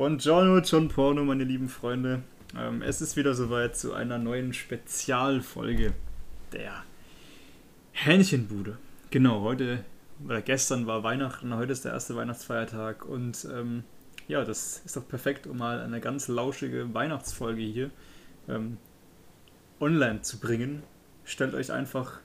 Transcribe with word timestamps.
Buongiorno, 0.00 0.60
John 0.60 0.88
Porno, 0.88 1.24
meine 1.24 1.44
lieben 1.44 1.68
Freunde. 1.68 2.22
Ähm, 2.58 2.80
es 2.80 3.02
ist 3.02 3.16
wieder 3.16 3.34
soweit 3.34 3.76
zu 3.76 3.92
einer 3.92 4.16
neuen 4.16 4.54
Spezialfolge 4.54 5.92
der 6.54 6.84
Hähnchenbude. 7.92 8.78
Genau, 9.10 9.42
heute 9.42 9.84
oder 10.24 10.40
gestern 10.40 10.86
war 10.86 11.02
Weihnachten, 11.02 11.54
heute 11.54 11.72
ist 11.72 11.84
der 11.84 11.92
erste 11.92 12.16
Weihnachtsfeiertag 12.16 13.04
und 13.04 13.46
ähm, 13.54 13.84
ja, 14.26 14.42
das 14.42 14.80
ist 14.86 14.96
doch 14.96 15.06
perfekt, 15.06 15.46
um 15.46 15.58
mal 15.58 15.80
eine 15.82 16.00
ganz 16.00 16.28
lauschige 16.28 16.94
Weihnachtsfolge 16.94 17.60
hier 17.60 17.90
ähm, 18.48 18.78
online 19.80 20.22
zu 20.22 20.40
bringen. 20.40 20.82
Stellt 21.24 21.52
euch 21.52 21.72
einfach 21.72 22.20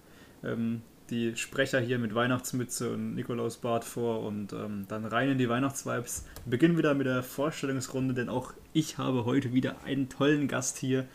ähm, 0.46 0.82
die 1.10 1.36
Sprecher 1.36 1.80
hier 1.80 2.00
mit 2.00 2.16
Weihnachtsmütze 2.16 2.94
und 2.94 3.16
Nikolausbart 3.16 3.84
vor 3.84 4.24
und 4.24 4.54
ähm, 4.54 4.86
dann 4.88 5.06
rein 5.06 5.30
in 5.30 5.38
die 5.38 5.50
Weihnachtsvibes. 5.50 6.26
Wir 6.46 6.52
beginnen 6.52 6.78
wieder 6.78 6.94
mit 6.94 7.08
der 7.08 7.24
Vorstellungsrunde, 7.24 8.14
denn 8.14 8.30
auch 8.30 8.54
ich 8.74 8.98
habe 8.98 9.26
heute 9.26 9.54
wieder 9.54 9.84
einen 9.84 10.10
tollen 10.10 10.48
Gast 10.48 10.78
hier. 10.78 11.08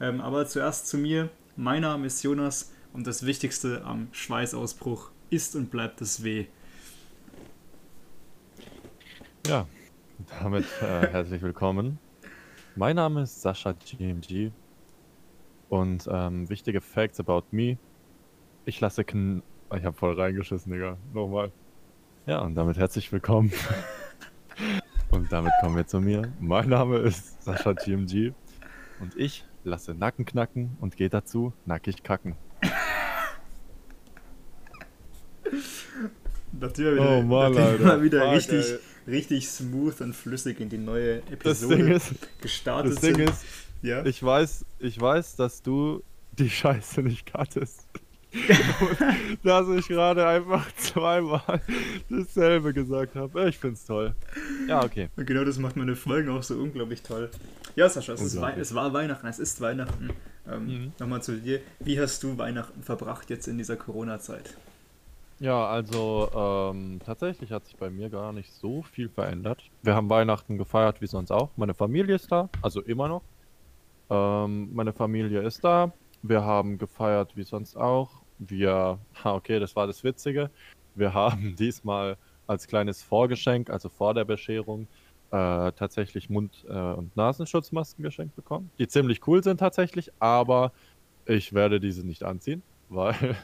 Ähm, 0.00 0.20
aber 0.20 0.46
zuerst 0.46 0.88
zu 0.88 0.98
mir. 0.98 1.30
Mein 1.56 1.82
Name 1.82 2.06
ist 2.06 2.22
Jonas 2.22 2.72
und 2.92 3.06
das 3.06 3.26
Wichtigste 3.26 3.84
am 3.84 4.08
Schweißausbruch 4.12 5.10
ist 5.30 5.54
und 5.54 5.70
bleibt 5.70 6.00
das 6.00 6.24
Weh. 6.24 6.46
Ja, 9.46 9.66
damit 10.40 10.64
äh, 10.80 11.06
herzlich 11.08 11.42
willkommen. 11.42 11.98
Mein 12.76 12.96
Name 12.96 13.22
ist 13.22 13.42
Sascha 13.42 13.72
GMG 13.72 14.50
und 15.68 16.08
ähm, 16.10 16.48
wichtige 16.48 16.80
Facts 16.80 17.20
about 17.20 17.44
me. 17.50 17.78
Ich 18.66 18.80
lasse 18.80 19.04
kn... 19.04 19.42
Ich 19.76 19.84
habe 19.84 19.96
voll 19.96 20.18
reingeschissen, 20.18 20.72
Digga. 20.72 20.96
Nochmal. 21.12 21.52
Ja, 22.26 22.40
und 22.40 22.54
damit 22.54 22.78
herzlich 22.78 23.12
willkommen. 23.12 23.52
und 25.10 25.30
damit 25.30 25.52
kommen 25.60 25.76
wir 25.76 25.86
zu 25.86 26.00
mir. 26.00 26.32
Mein 26.40 26.70
Name 26.70 26.98
ist 26.98 27.42
Sascha 27.42 27.74
GMG. 27.74 28.32
Und 29.00 29.16
ich 29.16 29.44
lasse 29.64 29.94
Nacken 29.94 30.24
knacken 30.24 30.78
und 30.80 30.96
gehe 30.96 31.10
dazu 31.10 31.52
nackig 31.66 32.02
kacken. 32.02 32.36
Nachdem 36.52 36.84
wir 36.84 36.94
wieder, 36.94 37.18
Oh 37.18 37.22
Mann, 37.22 37.52
nachdem 37.52 37.56
wir 37.56 37.66
Alter. 37.66 37.84
mal 37.84 38.02
wieder 38.02 38.20
Fuck, 38.20 38.32
richtig, 38.32 38.70
ey. 38.70 38.78
richtig 39.10 39.48
smooth 39.48 40.00
und 40.00 40.14
flüssig 40.14 40.60
in 40.60 40.70
die 40.70 40.78
neue 40.78 41.18
Episode 41.30 41.92
ist, 41.92 42.14
gestartet 42.40 42.92
das 42.94 43.00
Ding 43.02 43.16
sind. 43.16 43.28
ist, 43.28 43.44
ja? 43.82 44.06
ich 44.06 44.22
weiß, 44.22 44.64
ich 44.78 44.98
weiß, 44.98 45.36
dass 45.36 45.60
du 45.60 46.02
die 46.32 46.48
Scheiße 46.48 47.02
nicht 47.02 47.26
kattest. 47.26 47.86
Dass 49.42 49.68
ich 49.68 49.86
gerade 49.88 50.26
einfach 50.26 50.66
zweimal 50.76 51.60
dasselbe 52.08 52.72
gesagt 52.72 53.14
habe. 53.14 53.48
Ich 53.48 53.58
find's 53.58 53.84
toll. 53.84 54.14
Ja, 54.68 54.82
okay. 54.84 55.08
Und 55.16 55.26
genau 55.26 55.44
das 55.44 55.58
macht 55.58 55.76
meine 55.76 55.96
Folgen 55.96 56.30
auch 56.30 56.42
so 56.42 56.54
unglaublich 56.54 57.02
toll. 57.02 57.30
Ja, 57.76 57.88
Sascha, 57.88 58.12
es, 58.14 58.20
ist 58.20 58.40
Wei 58.40 58.54
es 58.58 58.74
war 58.74 58.92
Weihnachten, 58.92 59.26
es 59.26 59.38
ist 59.38 59.60
Weihnachten. 59.60 60.10
Ähm, 60.50 60.66
Mhm. 60.66 60.92
Nochmal 60.98 61.22
zu 61.22 61.40
dir. 61.40 61.60
Wie 61.80 61.98
hast 62.00 62.22
du 62.22 62.36
Weihnachten 62.38 62.82
verbracht 62.82 63.30
jetzt 63.30 63.48
in 63.48 63.56
dieser 63.58 63.76
Corona-Zeit? 63.76 64.56
Ja, 65.40 65.66
also 65.66 66.30
ähm, 66.72 67.00
tatsächlich 67.04 67.50
hat 67.50 67.64
sich 67.66 67.76
bei 67.76 67.90
mir 67.90 68.08
gar 68.08 68.32
nicht 68.32 68.52
so 68.52 68.82
viel 68.82 69.08
verändert. 69.08 69.62
Wir 69.82 69.94
haben 69.94 70.08
Weihnachten 70.08 70.58
gefeiert 70.58 71.00
wie 71.00 71.06
sonst 71.06 71.30
auch. 71.30 71.50
Meine 71.56 71.74
Familie 71.74 72.14
ist 72.14 72.30
da, 72.30 72.48
also 72.62 72.80
immer 72.82 73.08
noch. 73.08 73.22
Ähm, 74.10 74.72
meine 74.74 74.92
Familie 74.92 75.42
ist 75.42 75.64
da. 75.64 75.92
Wir 76.22 76.42
haben 76.44 76.78
gefeiert 76.78 77.36
wie 77.36 77.42
sonst 77.42 77.76
auch. 77.76 78.10
Wir, 78.38 78.98
ha, 79.22 79.34
okay, 79.34 79.58
das 79.58 79.74
war 79.76 79.86
das 79.86 80.04
Witzige. 80.04 80.50
Wir 80.94 81.14
haben 81.14 81.56
diesmal 81.58 82.16
als 82.46 82.66
kleines 82.66 83.02
Vorgeschenk, 83.02 83.70
also 83.70 83.88
vor 83.88 84.14
der 84.14 84.24
Bescherung, 84.24 84.88
äh, 85.30 85.72
tatsächlich 85.72 86.28
Mund- 86.28 86.64
äh, 86.68 86.72
und 86.72 87.16
Nasenschutzmasken 87.16 88.04
geschenkt 88.04 88.36
bekommen, 88.36 88.70
die 88.78 88.86
ziemlich 88.86 89.26
cool 89.26 89.42
sind 89.42 89.58
tatsächlich, 89.58 90.10
aber 90.20 90.72
ich 91.24 91.52
werde 91.54 91.80
diese 91.80 92.06
nicht 92.06 92.22
anziehen, 92.22 92.62
weil 92.88 93.36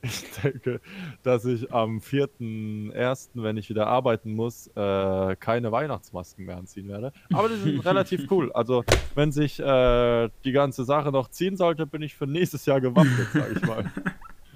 ich 0.00 0.30
denke, 0.42 0.80
dass 1.22 1.44
ich 1.44 1.72
am 1.72 1.98
4.1., 1.98 3.30
wenn 3.34 3.56
ich 3.56 3.68
wieder 3.68 3.86
arbeiten 3.86 4.34
muss, 4.34 4.68
äh, 4.68 5.36
keine 5.36 5.72
Weihnachtsmasken 5.72 6.44
mehr 6.44 6.58
anziehen 6.58 6.88
werde. 6.88 7.12
Aber 7.32 7.48
die 7.48 7.56
sind 7.56 7.84
relativ 7.84 8.30
cool. 8.30 8.52
Also, 8.52 8.84
wenn 9.14 9.32
sich 9.32 9.58
äh, 9.58 10.28
die 10.44 10.52
ganze 10.52 10.84
Sache 10.84 11.10
noch 11.10 11.28
ziehen 11.28 11.56
sollte, 11.56 11.86
bin 11.86 12.02
ich 12.02 12.14
für 12.14 12.26
nächstes 12.26 12.66
Jahr 12.66 12.80
gewappnet, 12.80 13.28
sag 13.32 13.50
ich 13.56 13.62
mal. 13.62 13.90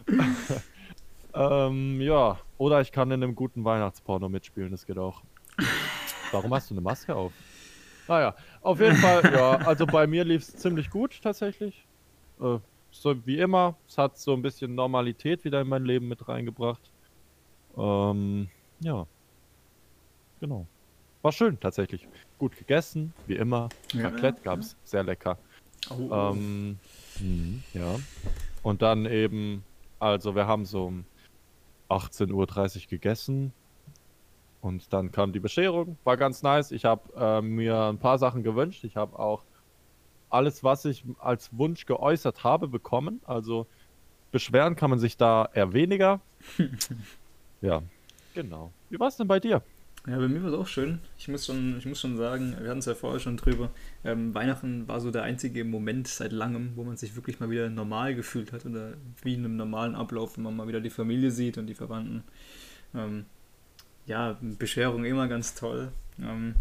ähm, 1.34 2.00
ja, 2.00 2.38
oder 2.56 2.80
ich 2.80 2.92
kann 2.92 3.10
in 3.10 3.22
einem 3.22 3.34
guten 3.34 3.64
Weihnachtsporno 3.64 4.28
mitspielen, 4.28 4.70
das 4.70 4.86
geht 4.86 4.98
auch. 4.98 5.22
Warum 6.32 6.52
hast 6.54 6.70
du 6.70 6.74
eine 6.74 6.80
Maske 6.80 7.14
auf? 7.14 7.32
Naja, 8.06 8.34
auf 8.62 8.80
jeden 8.80 8.96
Fall, 8.96 9.22
ja, 9.32 9.56
also 9.56 9.86
bei 9.86 10.06
mir 10.06 10.24
lief 10.24 10.42
es 10.42 10.56
ziemlich 10.56 10.90
gut 10.90 11.20
tatsächlich. 11.22 11.86
Äh, 12.40 12.58
so 12.90 13.26
wie 13.26 13.38
immer, 13.38 13.76
es 13.86 13.98
hat 13.98 14.18
so 14.18 14.32
ein 14.32 14.42
bisschen 14.42 14.74
Normalität 14.74 15.44
wieder 15.44 15.60
in 15.60 15.68
mein 15.68 15.84
Leben 15.84 16.08
mit 16.08 16.26
reingebracht. 16.26 16.90
Ähm, 17.76 18.48
ja. 18.80 19.06
Genau. 20.40 20.66
War 21.22 21.32
schön 21.32 21.58
tatsächlich. 21.60 22.06
Gut 22.38 22.56
gegessen, 22.56 23.12
wie 23.26 23.36
immer. 23.36 23.68
Ja, 23.92 24.08
Raclette 24.08 24.38
ja, 24.38 24.54
gab's, 24.54 24.76
sehr 24.84 25.02
lecker. 25.02 25.36
Oh, 25.90 25.94
oh. 26.10 26.30
Ähm, 26.32 26.78
mhm, 27.20 27.62
ja. 27.74 27.96
Und 28.62 28.82
dann 28.82 29.06
eben, 29.06 29.64
also 29.98 30.34
wir 30.34 30.46
haben 30.46 30.64
so 30.64 30.86
um 30.86 31.04
18.30 31.88 32.32
Uhr 32.84 32.88
gegessen. 32.88 33.52
Und 34.60 34.92
dann 34.92 35.12
kam 35.12 35.32
die 35.32 35.40
Bescherung. 35.40 35.98
War 36.04 36.16
ganz 36.16 36.42
nice. 36.42 36.72
Ich 36.72 36.84
habe 36.84 37.12
äh, 37.16 37.40
mir 37.40 37.84
ein 37.84 37.98
paar 37.98 38.18
Sachen 38.18 38.42
gewünscht. 38.42 38.84
Ich 38.84 38.96
habe 38.96 39.18
auch 39.18 39.44
alles, 40.30 40.64
was 40.64 40.84
ich 40.84 41.04
als 41.20 41.56
Wunsch 41.56 41.86
geäußert 41.86 42.44
habe, 42.44 42.68
bekommen. 42.68 43.20
Also 43.24 43.66
beschweren 44.32 44.76
kann 44.76 44.90
man 44.90 44.98
sich 44.98 45.16
da 45.16 45.48
eher 45.54 45.72
weniger. 45.72 46.20
ja, 47.60 47.82
genau. 48.34 48.72
Wie 48.90 48.98
war 48.98 49.08
es 49.08 49.16
denn 49.16 49.28
bei 49.28 49.40
dir? 49.40 49.62
Ja, 50.06 50.16
bei 50.16 50.28
mir 50.28 50.42
war 50.42 50.50
es 50.50 50.56
auch 50.56 50.66
schön. 50.66 51.00
Ich 51.18 51.28
muss 51.28 51.44
schon, 51.44 51.76
ich 51.76 51.84
muss 51.84 52.00
schon 52.00 52.16
sagen, 52.16 52.56
wir 52.58 52.70
hatten 52.70 52.78
es 52.78 52.86
ja 52.86 52.94
vorher 52.94 53.20
schon 53.20 53.36
drüber. 53.36 53.70
Ähm, 54.04 54.32
Weihnachten 54.34 54.88
war 54.88 55.00
so 55.00 55.10
der 55.10 55.24
einzige 55.24 55.64
Moment 55.64 56.08
seit 56.08 56.32
langem, 56.32 56.72
wo 56.76 56.84
man 56.84 56.96
sich 56.96 57.14
wirklich 57.16 57.40
mal 57.40 57.50
wieder 57.50 57.68
normal 57.68 58.14
gefühlt 58.14 58.52
hat 58.52 58.64
oder 58.64 58.94
wie 59.22 59.34
in 59.34 59.44
einem 59.44 59.56
normalen 59.56 59.94
Ablauf, 59.94 60.36
wenn 60.36 60.44
man 60.44 60.56
mal 60.56 60.68
wieder 60.68 60.80
die 60.80 60.90
Familie 60.90 61.30
sieht 61.30 61.58
und 61.58 61.66
die 61.66 61.74
Verwandten. 61.74 62.22
Ähm, 62.94 63.26
ja, 64.06 64.38
Bescherung 64.40 65.04
immer 65.04 65.28
ganz 65.28 65.54
toll. 65.54 65.92
Ähm, 66.18 66.54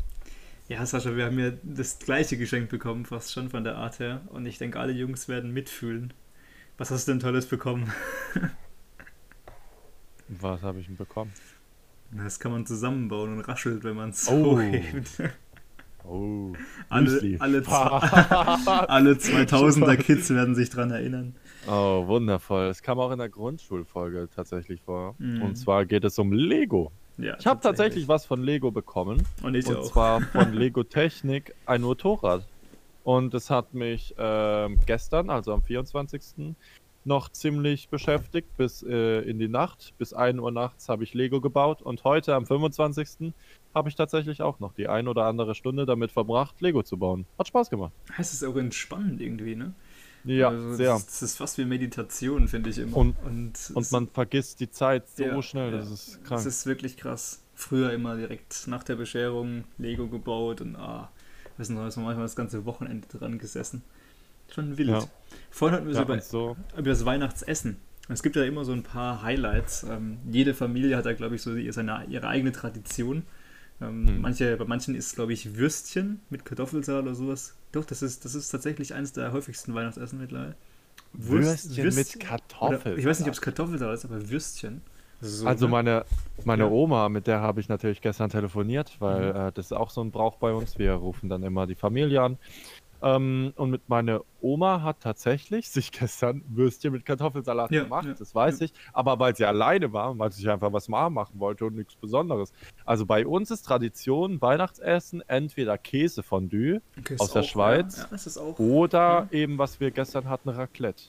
ja, 0.67 0.85
Sascha, 0.85 1.15
wir 1.15 1.25
haben 1.25 1.39
ja 1.39 1.53
das 1.63 1.99
gleiche 1.99 2.37
Geschenk 2.37 2.69
bekommen, 2.69 3.05
fast 3.05 3.31
schon 3.31 3.49
von 3.49 3.63
der 3.63 3.77
Art 3.77 3.99
her. 3.99 4.21
Und 4.27 4.45
ich 4.45 4.57
denke, 4.57 4.79
alle 4.79 4.91
Jungs 4.91 5.29
werden 5.29 5.53
mitfühlen. 5.53 6.13
Was 6.77 6.91
hast 6.91 7.07
du 7.07 7.13
denn 7.13 7.21
Tolles 7.21 7.45
bekommen? 7.45 7.93
Was 10.27 10.61
habe 10.61 10.81
ich 10.81 10.87
denn 10.87 10.97
bekommen? 10.97 11.31
Das 12.12 12.40
kann 12.40 12.51
man 12.51 12.66
zusammenbauen 12.66 13.34
und 13.34 13.41
raschelt, 13.41 13.84
wenn 13.84 13.95
man 13.95 14.09
es 14.12 14.29
Oh. 14.29 14.56
hochhebt. 14.57 15.09
Oh, 16.09 16.53
Alle, 16.88 17.35
alle, 17.40 17.57
alle 17.68 19.12
2000er 19.16 19.97
Kids 19.97 20.29
werden 20.29 20.56
sich 20.56 20.69
dran 20.69 20.90
erinnern. 20.90 21.35
Oh, 21.68 22.07
wundervoll. 22.07 22.68
Es 22.68 22.81
kam 22.81 22.97
auch 22.97 23.12
in 23.12 23.18
der 23.19 23.28
Grundschulfolge 23.28 24.29
tatsächlich 24.34 24.81
vor. 24.84 25.16
Mhm. 25.18 25.41
Und 25.41 25.56
zwar 25.57 25.84
geht 25.85 26.06
es 26.06 26.18
um 26.18 26.31
Lego. 26.31 26.94
Ja, 27.18 27.35
Ich 27.38 27.45
habe 27.45 27.59
tatsächlich 27.59 28.07
was 28.07 28.25
von 28.25 28.41
Lego 28.41 28.72
bekommen. 28.72 29.22
Und 29.44 29.56
ich 29.56 29.68
und 29.68 29.75
auch. 29.75 29.91
zwar 29.91 30.22
von 30.22 30.53
Lego 30.53 30.84
Technik 30.84 31.53
ein 31.66 31.81
Motorrad. 31.81 32.47
Und 33.03 33.34
es 33.34 33.50
hat 33.50 33.74
mich 33.74 34.16
ähm, 34.18 34.79
gestern, 34.85 35.29
also 35.29 35.51
am 35.53 35.62
24. 35.62 36.56
noch 37.07 37.30
ziemlich 37.30 37.89
beschäftigt 37.89 38.56
bis 38.57 38.83
äh, 38.83 39.21
in 39.21 39.39
die 39.39 39.48
Nacht. 39.48 39.94
Bis 39.98 40.13
1 40.13 40.39
Uhr 40.39 40.51
nachts 40.51 40.89
habe 40.89 41.04
ich 41.04 41.13
Lego 41.13 41.42
gebaut. 41.42 41.81
Und 41.81 42.04
heute 42.04 42.36
am 42.36 42.45
25. 42.45 43.33
habe 43.74 43.89
ich 43.89 43.95
tatsächlich 43.95 44.42
auch 44.42 44.59
noch 44.59 44.74
die 44.74 44.88
ein 44.88 45.07
oder 45.07 45.25
andere 45.25 45.56
Stunde 45.56 45.86
damit 45.86 46.12
verbracht, 46.12 46.62
Lego 46.62 46.83
zu 46.83 46.98
bauen. 46.98 47.25
Hat 47.39 47.48
Spaß 47.48 47.69
gemacht. 47.69 47.94
Es 48.18 48.33
ist 48.33 48.44
auch 48.44 48.56
entspannend 48.56 49.21
irgendwie, 49.21 49.56
ne? 49.56 49.74
Ja, 50.25 50.50
Also, 50.50 50.74
sehr. 50.74 50.92
Das 50.92 51.00
ist, 51.00 51.07
das 51.09 51.21
ist 51.24 51.38
fast 51.38 51.57
wie 51.57 51.65
Meditation, 51.65 52.48
finde 52.48 52.69
ich 52.69 52.77
immer. 52.77 52.98
Und- 52.98 53.15
und, 53.25 53.71
Und 53.74 53.92
man 53.92 54.07
vergisst 54.07 54.60
die 54.60 54.69
Zeit 54.69 55.07
so 55.10 55.24
ja, 55.24 55.42
schnell, 55.42 55.71
das 55.71 55.88
ja. 55.88 55.94
ist 55.94 56.24
krank. 56.25 56.44
Das 56.44 56.45
ist 56.45 56.65
wirklich 56.65 56.98
krass. 56.98 57.44
Früher 57.56 57.92
immer 57.94 58.18
direkt 58.18 58.68
nach 58.68 58.83
der 58.83 58.98
Bescherung 58.98 59.63
Lego 59.77 60.07
gebaut 60.07 60.62
und 60.62 60.75
ah, 60.75 61.10
wissen 61.57 61.75
man 61.75 61.83
manchmal 61.86 62.18
das 62.18 62.36
ganze 62.36 62.65
Wochenende 62.65 63.07
dran 63.07 63.39
gesessen. 63.39 63.81
Schon 64.53 64.77
wild. 64.77 64.89
Ja. 64.89 65.03
Vorhin 65.51 65.75
hatten 65.77 65.88
wir 65.88 65.94
ja, 65.94 65.99
so 65.99 66.03
über, 66.03 66.21
so. 66.21 66.57
über 66.77 66.89
das 66.89 67.05
Weihnachtsessen. 67.05 67.77
Es 68.09 68.23
gibt 68.23 68.35
ja 68.38 68.44
immer 68.45 68.63
so 68.63 68.71
ein 68.71 68.83
paar 68.83 69.21
Highlights. 69.21 69.83
Ähm, 69.83 70.17
jede 70.31 70.53
Familie 70.53 70.95
hat 70.95 71.05
da, 71.05 71.13
glaube 71.13 71.35
ich, 71.35 71.41
so 71.41 71.51
seine, 71.71 72.05
ihre 72.09 72.27
eigene 72.27 72.51
Tradition. 72.53 73.23
Ähm, 73.81 74.07
Hm. 74.07 74.21
manche, 74.21 74.55
bei 74.57 74.65
manchen 74.65 74.95
ist, 74.95 75.15
glaube 75.15 75.33
ich, 75.33 75.55
Würstchen 75.55 76.21
mit 76.29 76.45
Kartoffelsalat 76.45 77.03
oder 77.03 77.15
sowas. 77.15 77.53
Doch, 77.73 77.85
das 77.85 78.01
ist, 78.01 78.23
das 78.25 78.33
ist 78.33 78.49
tatsächlich 78.49 78.94
eines 78.94 79.11
der 79.13 79.33
häufigsten 79.33 79.73
Weihnachtsessen 79.75 80.19
mittlerweile. 80.19 80.55
Wurst- 81.13 81.75
Würstchen 81.75 81.95
mit 81.95 82.15
Oder, 82.15 82.25
Kartoffeln. 82.25 82.97
ich 83.00 83.05
weiß 83.05 83.19
nicht, 83.19 83.27
ob 83.27 83.33
es 83.33 83.41
Kartoffelsalat 83.41 83.95
ist, 83.95 84.05
aber 84.05 84.29
Würstchen. 84.29 84.81
So, 85.19 85.47
Also 85.47 85.65
ne? 85.65 85.71
meine, 85.71 86.05
meine 86.45 86.63
Ja. 86.63 86.69
Oma, 86.69 87.09
mit 87.09 87.27
der 87.27 87.41
habe 87.41 87.59
ich 87.59 87.69
natürlich 87.69 88.01
gestern 88.01 88.29
telefoniert, 88.29 88.95
weil 89.00 89.33
Mhm. 89.33 89.39
äh, 89.39 89.51
das 89.51 89.65
ist 89.67 89.71
auch 89.73 89.89
so 89.89 90.01
ein 90.01 90.11
Brauch 90.11 90.38
bei 90.38 90.53
uns. 90.53 90.77
Wir 90.79 90.93
rufen 90.93 91.27
dann 91.27 91.43
immer 91.43 91.65
die 91.67 91.75
Familie 91.75 92.21
an. 92.21 92.38
Ähm, 93.01 93.53
und 93.55 93.69
mit 93.69 93.88
meiner 93.89 94.21
Oma 94.41 94.81
hat 94.81 95.01
tatsächlich 95.01 95.69
sich 95.69 95.91
gestern 95.99 96.44
Würstchen 96.47 96.91
mit 96.94 97.05
Kartoffelsalat 97.05 97.71
Ja, 97.71 97.83
gemacht, 97.83 98.07
ja, 98.07 98.13
das 98.13 98.33
weiß 98.33 98.59
ja. 98.59 98.65
ich. 98.65 98.73
Aber 98.94 99.19
weil 99.19 99.35
sie 99.35 99.45
alleine 99.45 99.94
war, 99.94 100.11
und 100.11 100.19
weil 100.19 100.31
sie 100.31 100.41
sich 100.41 100.49
einfach 100.49 100.73
was 100.73 100.89
warm 100.89 101.13
machen 101.13 101.39
wollte 101.39 101.65
und 101.65 101.75
nichts 101.75 101.95
Besonderes. 101.95 102.51
Also 102.85 103.05
bei 103.05 103.25
uns 103.27 103.51
ist 103.51 103.63
Tradition, 103.63 104.41
Weihnachtsessen, 104.41 105.21
entweder 105.27 105.77
Käsefondue 105.77 106.81
Okay, 106.99 107.15
aus 107.19 107.31
der 107.33 107.44
auch, 107.44 107.45
Schweiz 107.47 108.07
auch. 108.38 108.57
oder 108.59 109.27
eben, 109.31 109.57
was 109.57 109.79
wir 109.79 109.91
gestern 109.91 110.27
hatten, 110.29 110.50
Raclette. 110.50 111.03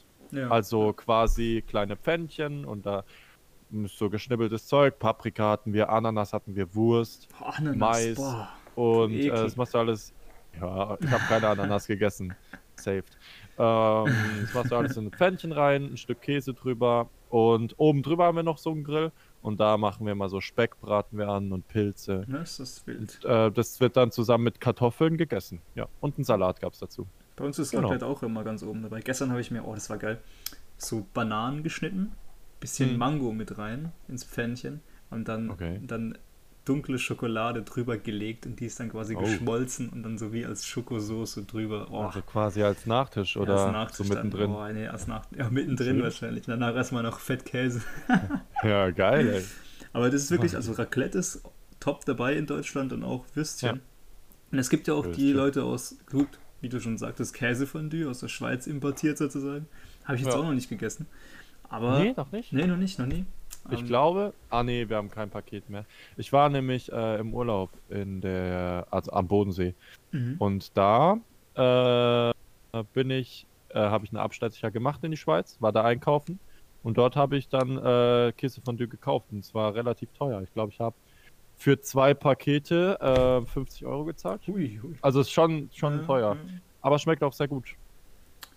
Also 0.49 0.93
quasi 0.93 1.63
kleine 1.65 1.95
Pfännchen 1.97 2.63
und 2.65 2.85
da 2.85 3.03
so 3.85 4.09
geschnibbeltes 4.09 4.67
Zeug. 4.67 4.99
Paprika 4.99 5.49
hatten 5.51 5.73
wir, 5.73 5.89
Ananas 5.89 6.33
hatten 6.33 6.55
wir, 6.55 6.73
Wurst 6.75 7.27
Boah, 7.37 7.55
Ananas, 7.57 7.77
Mais. 7.77 8.15
Boah. 8.15 8.49
und 8.75 9.13
äh, 9.13 9.29
das 9.29 9.55
machst 9.55 9.73
du 9.73 9.79
alles. 9.79 10.13
Ja, 10.59 10.97
ich 10.99 11.09
habe 11.09 11.23
keine 11.27 11.47
Ananas 11.47 11.87
gegessen. 11.87 12.35
Saved. 12.75 13.17
Ähm, 13.57 14.07
das 14.41 14.53
machst 14.53 14.71
du 14.71 14.75
alles 14.75 14.97
in 14.97 15.07
ein 15.07 15.11
Pfännchen 15.11 15.51
rein, 15.51 15.83
ein 15.91 15.97
Stück 15.97 16.21
Käse 16.21 16.53
drüber 16.53 17.09
und 17.29 17.75
oben 17.77 18.03
drüber 18.03 18.25
haben 18.25 18.37
wir 18.37 18.43
noch 18.43 18.57
so 18.57 18.71
einen 18.71 18.83
Grill 18.83 19.11
und 19.41 19.59
da 19.59 19.77
machen 19.77 20.05
wir 20.05 20.15
mal 20.15 20.29
so 20.29 20.39
Speck, 20.41 20.79
braten 20.79 21.17
wir 21.17 21.27
an 21.27 21.51
und 21.51 21.67
Pilze. 21.67 22.23
Ne, 22.27 22.39
ist 22.39 22.59
das 22.59 22.87
wild. 22.87 23.23
Äh, 23.25 23.51
das 23.51 23.79
wird 23.81 23.97
dann 23.97 24.11
zusammen 24.11 24.45
mit 24.45 24.61
Kartoffeln 24.61 25.17
gegessen. 25.17 25.61
Ja, 25.75 25.87
und 25.99 26.17
einen 26.17 26.23
Salat 26.23 26.61
gab 26.61 26.73
es 26.73 26.79
dazu. 26.79 27.05
Bei 27.35 27.45
uns 27.45 27.59
ist 27.59 27.71
Genau. 27.71 27.87
Raclette 27.87 28.05
auch 28.05 28.23
immer 28.23 28.43
ganz 28.43 28.63
oben 28.63 28.81
dabei. 28.81 29.01
Gestern 29.01 29.29
habe 29.29 29.41
ich 29.41 29.51
mir, 29.51 29.65
oh, 29.65 29.73
das 29.73 29.89
war 29.89 29.97
geil, 29.97 30.21
so 30.77 31.05
Bananen 31.13 31.63
geschnitten, 31.63 32.13
bisschen 32.61 32.91
Hm. 32.91 32.97
Mango 32.97 33.31
mit 33.33 33.57
rein 33.57 33.91
ins 34.07 34.23
Pfännchen 34.23 34.79
und 35.09 35.27
dann, 35.27 35.49
Okay. 35.51 35.79
dann 35.85 36.17
dunkle 36.69 36.99
Schokolade 36.99 37.63
drüber 37.63 37.97
gelegt 37.97 38.45
und 38.45 38.59
die 38.59 38.65
ist 38.67 38.79
dann 38.79 38.89
quasi 38.89 39.15
Oh. 39.15 39.19
geschmolzen 39.21 39.89
und 39.89 40.03
dann 40.03 40.17
so 40.17 40.31
wie 40.31 40.45
als 40.45 40.65
Schokosoße 40.65 41.43
drüber. 41.43 41.87
Oh, 41.91 42.01
Also 42.03 42.21
quasi 42.21 42.61
als 42.63 42.85
Nachtisch 42.85 43.35
ja, 43.35 43.41
oder 43.41 43.57
als 43.65 43.71
Nachtisch 43.73 43.97
so 44.07 44.13
dann. 44.13 44.27
mittendrin. 44.27 44.51
Oh, 44.51 44.67
nee, 44.71 44.87
als 44.87 45.07
Nach 45.07 45.25
ja, 45.35 45.49
mittendrin 45.49 45.95
Schön. 45.95 46.03
wahrscheinlich. 46.03 46.45
Danach 46.45 46.75
erstmal 46.75 47.03
noch 47.03 47.19
Fettkäse. 47.19 47.81
Ja, 48.63 48.91
geil, 48.91 49.27
ey. 49.29 49.43
Aber 49.93 50.09
das 50.11 50.21
ist 50.23 50.31
wirklich, 50.31 50.55
also 50.55 50.73
Raclette 50.73 51.17
ist 51.17 51.41
top 51.79 52.05
dabei 52.05 52.35
in 52.35 52.45
Deutschland 52.45 52.93
und 52.93 53.03
auch 53.03 53.25
Würstchen. 53.33 53.75
Ja. 53.77 53.81
Und 54.51 54.59
es 54.59 54.69
gibt 54.69 54.87
ja 54.87 54.93
auch 54.93 55.03
die 55.05 55.09
Würstchen. 55.11 55.33
Leute 55.35 55.63
aus, 55.63 55.95
gut, 56.11 56.27
wie 56.61 56.69
du 56.69 56.79
schon 56.79 56.97
sagtest, 56.97 57.33
Käsefondue 57.33 58.07
aus 58.09 58.19
der 58.19 58.27
Schweiz 58.27 58.67
importiert 58.67 59.17
sozusagen. 59.17 59.65
Habe 60.05 60.17
ich 60.17 60.23
jetzt 60.23 60.33
Ja. 60.33 60.39
auch 60.39 60.43
noch 60.45 60.53
nicht 60.53 60.69
gegessen. 60.69 61.07
Aber. 61.69 61.99
Nee, 61.99 62.13
noch 62.17 62.31
nicht. 62.31 62.51
Nee, 62.53 62.67
noch 62.67 62.77
nicht, 62.77 62.99
noch 62.99 63.05
nie. 63.05 63.25
Ich 63.71 63.81
Ähm, 63.81 63.87
glaube, 63.87 64.33
ah 64.49 64.63
nee, 64.63 64.87
wir 64.89 64.97
haben 64.97 65.09
kein 65.09 65.29
Paket 65.29 65.69
mehr. 65.69 65.85
Ich 66.17 66.31
war 66.31 66.49
nämlich 66.49 66.91
äh, 66.91 67.19
im 67.19 67.33
Urlaub 67.33 67.71
in 67.89 68.21
der, 68.21 68.87
also 68.91 69.11
am 69.11 69.27
Bodensee 69.27 69.75
Mhm. 70.11 70.35
und 70.39 70.75
da 70.77 71.17
äh, 71.55 72.31
bin 72.93 73.09
ich, 73.11 73.45
äh, 73.69 73.79
habe 73.79 74.05
ich 74.05 74.11
eine 74.11 74.21
Abstecher 74.21 74.71
gemacht 74.71 75.03
in 75.03 75.11
die 75.11 75.17
Schweiz, 75.17 75.57
war 75.59 75.71
da 75.71 75.83
einkaufen 75.83 76.39
und 76.81 76.97
dort 76.97 77.15
habe 77.15 77.37
ich 77.37 77.49
dann 77.49 77.77
äh, 77.77 78.33
Käsefondue 78.35 78.87
gekauft 78.87 79.27
und 79.31 79.39
es 79.39 79.53
war 79.53 79.75
relativ 79.75 80.09
teuer. 80.13 80.41
Ich 80.41 80.53
glaube, 80.53 80.71
ich 80.71 80.79
habe 80.79 80.95
für 81.57 81.79
zwei 81.81 82.13
Pakete 82.13 82.97
äh, 83.01 83.45
50 83.45 83.85
Euro 83.85 84.05
gezahlt. 84.05 84.41
Hui, 84.47 84.79
hui. 84.81 84.95
Also 85.01 85.19
ist 85.21 85.31
schon 85.31 85.69
schon 85.73 85.99
Ja, 85.99 86.05
teuer, 86.05 86.35
ja. 86.35 86.49
aber 86.81 86.97
schmeckt 86.99 87.21
auch 87.23 87.33
sehr 87.33 87.47
gut. 87.47 87.75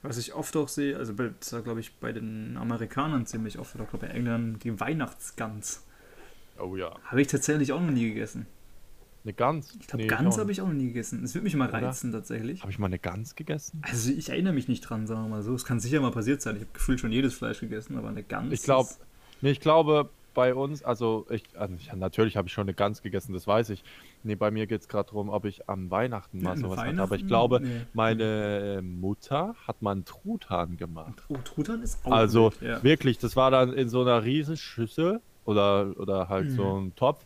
Was 0.02 0.18
ich 0.18 0.34
oft 0.34 0.56
auch 0.56 0.68
sehe, 0.68 0.96
also 0.96 1.14
bei, 1.14 1.30
das 1.38 1.52
war 1.52 1.62
glaube 1.62 1.80
ich 1.80 1.94
bei 2.00 2.12
den 2.12 2.56
Amerikanern 2.56 3.24
ziemlich 3.26 3.58
oft, 3.58 3.74
oder 3.76 3.84
glaube 3.84 4.06
bei 4.06 4.12
Engländern, 4.12 4.58
die 4.58 4.78
Weihnachtsgans. 4.80 5.84
Oh 6.58 6.76
ja. 6.76 6.96
Habe 7.04 7.22
ich 7.22 7.28
tatsächlich 7.28 7.72
auch 7.72 7.80
noch 7.80 7.90
nie 7.90 8.08
gegessen. 8.08 8.46
Eine 9.24 9.32
Gans. 9.34 9.76
Ich 9.80 9.86
glaube, 9.86 10.06
Gans 10.08 10.36
habe 10.38 10.50
ich 10.50 10.60
auch 10.60 10.66
noch 10.66 10.74
nie 10.74 10.88
gegessen. 10.88 11.22
Es 11.22 11.34
würde 11.34 11.44
mich 11.44 11.54
mal 11.54 11.68
Oder? 11.68 11.80
reizen 11.86 12.10
tatsächlich. 12.10 12.60
Habe 12.62 12.72
ich 12.72 12.80
mal 12.80 12.86
eine 12.86 12.98
Gans 12.98 13.36
gegessen? 13.36 13.80
Also 13.82 14.10
ich 14.10 14.30
erinnere 14.30 14.52
mich 14.52 14.66
nicht 14.66 14.80
dran, 14.80 15.06
sagen 15.06 15.22
wir 15.22 15.28
mal 15.28 15.42
so. 15.42 15.54
Es 15.54 15.64
kann 15.64 15.78
sicher 15.78 16.00
mal 16.00 16.10
passiert 16.10 16.42
sein. 16.42 16.56
Ich 16.56 16.62
habe 16.62 16.72
gefühlt 16.72 16.98
schon 16.98 17.12
jedes 17.12 17.32
Fleisch 17.34 17.60
gegessen, 17.60 17.96
aber 17.96 18.08
eine 18.08 18.24
Gans. 18.24 18.52
Ich 18.52 18.62
glaub, 18.64 18.86
ist- 18.86 18.98
Nee, 19.40 19.52
ich 19.52 19.60
glaube, 19.60 20.10
bei 20.34 20.54
uns, 20.54 20.82
also 20.82 21.26
ich, 21.30 21.44
also 21.56 21.74
ich 21.74 21.92
natürlich 21.92 22.36
habe 22.36 22.48
ich 22.48 22.52
schon 22.54 22.62
eine 22.62 22.74
Gans 22.74 23.02
gegessen, 23.02 23.32
das 23.32 23.46
weiß 23.46 23.70
ich. 23.70 23.82
Nee, 24.22 24.34
bei 24.34 24.50
mir 24.50 24.66
geht 24.66 24.80
es 24.80 24.88
gerade 24.88 25.06
darum, 25.10 25.28
ob 25.28 25.44
ich 25.44 25.68
am 25.68 25.90
Weihnachten 25.90 26.42
mal 26.42 26.50
Ja, 26.54 26.56
sowas 26.56 26.80
hatte. 26.80 27.02
Aber 27.02 27.16
ich 27.16 27.26
glaube, 27.26 27.60
Nee. 27.62 27.86
meine 27.92 28.80
Mutter 28.82 29.54
hat 29.66 29.82
mal 29.82 29.92
einen 29.92 30.04
Truthahn 30.04 30.76
gemacht. 30.76 31.22
Oh, 31.28 31.36
Truthahn 31.44 31.82
ist 31.82 32.04
auch 32.04 32.12
Also 32.12 32.52
wild, 32.60 32.62
ja. 32.62 32.82
wirklich, 32.82 33.18
das 33.18 33.36
war 33.36 33.50
dann 33.50 33.72
in 33.72 33.88
so 33.88 34.00
einer 34.02 34.22
riesen 34.24 34.56
Schüssel 34.56 35.20
oder, 35.44 35.92
oder 35.98 36.28
halt 36.28 36.50
so 36.50 36.64
Mhm. 36.76 36.86
ein 36.88 36.94
Topf. 36.96 37.24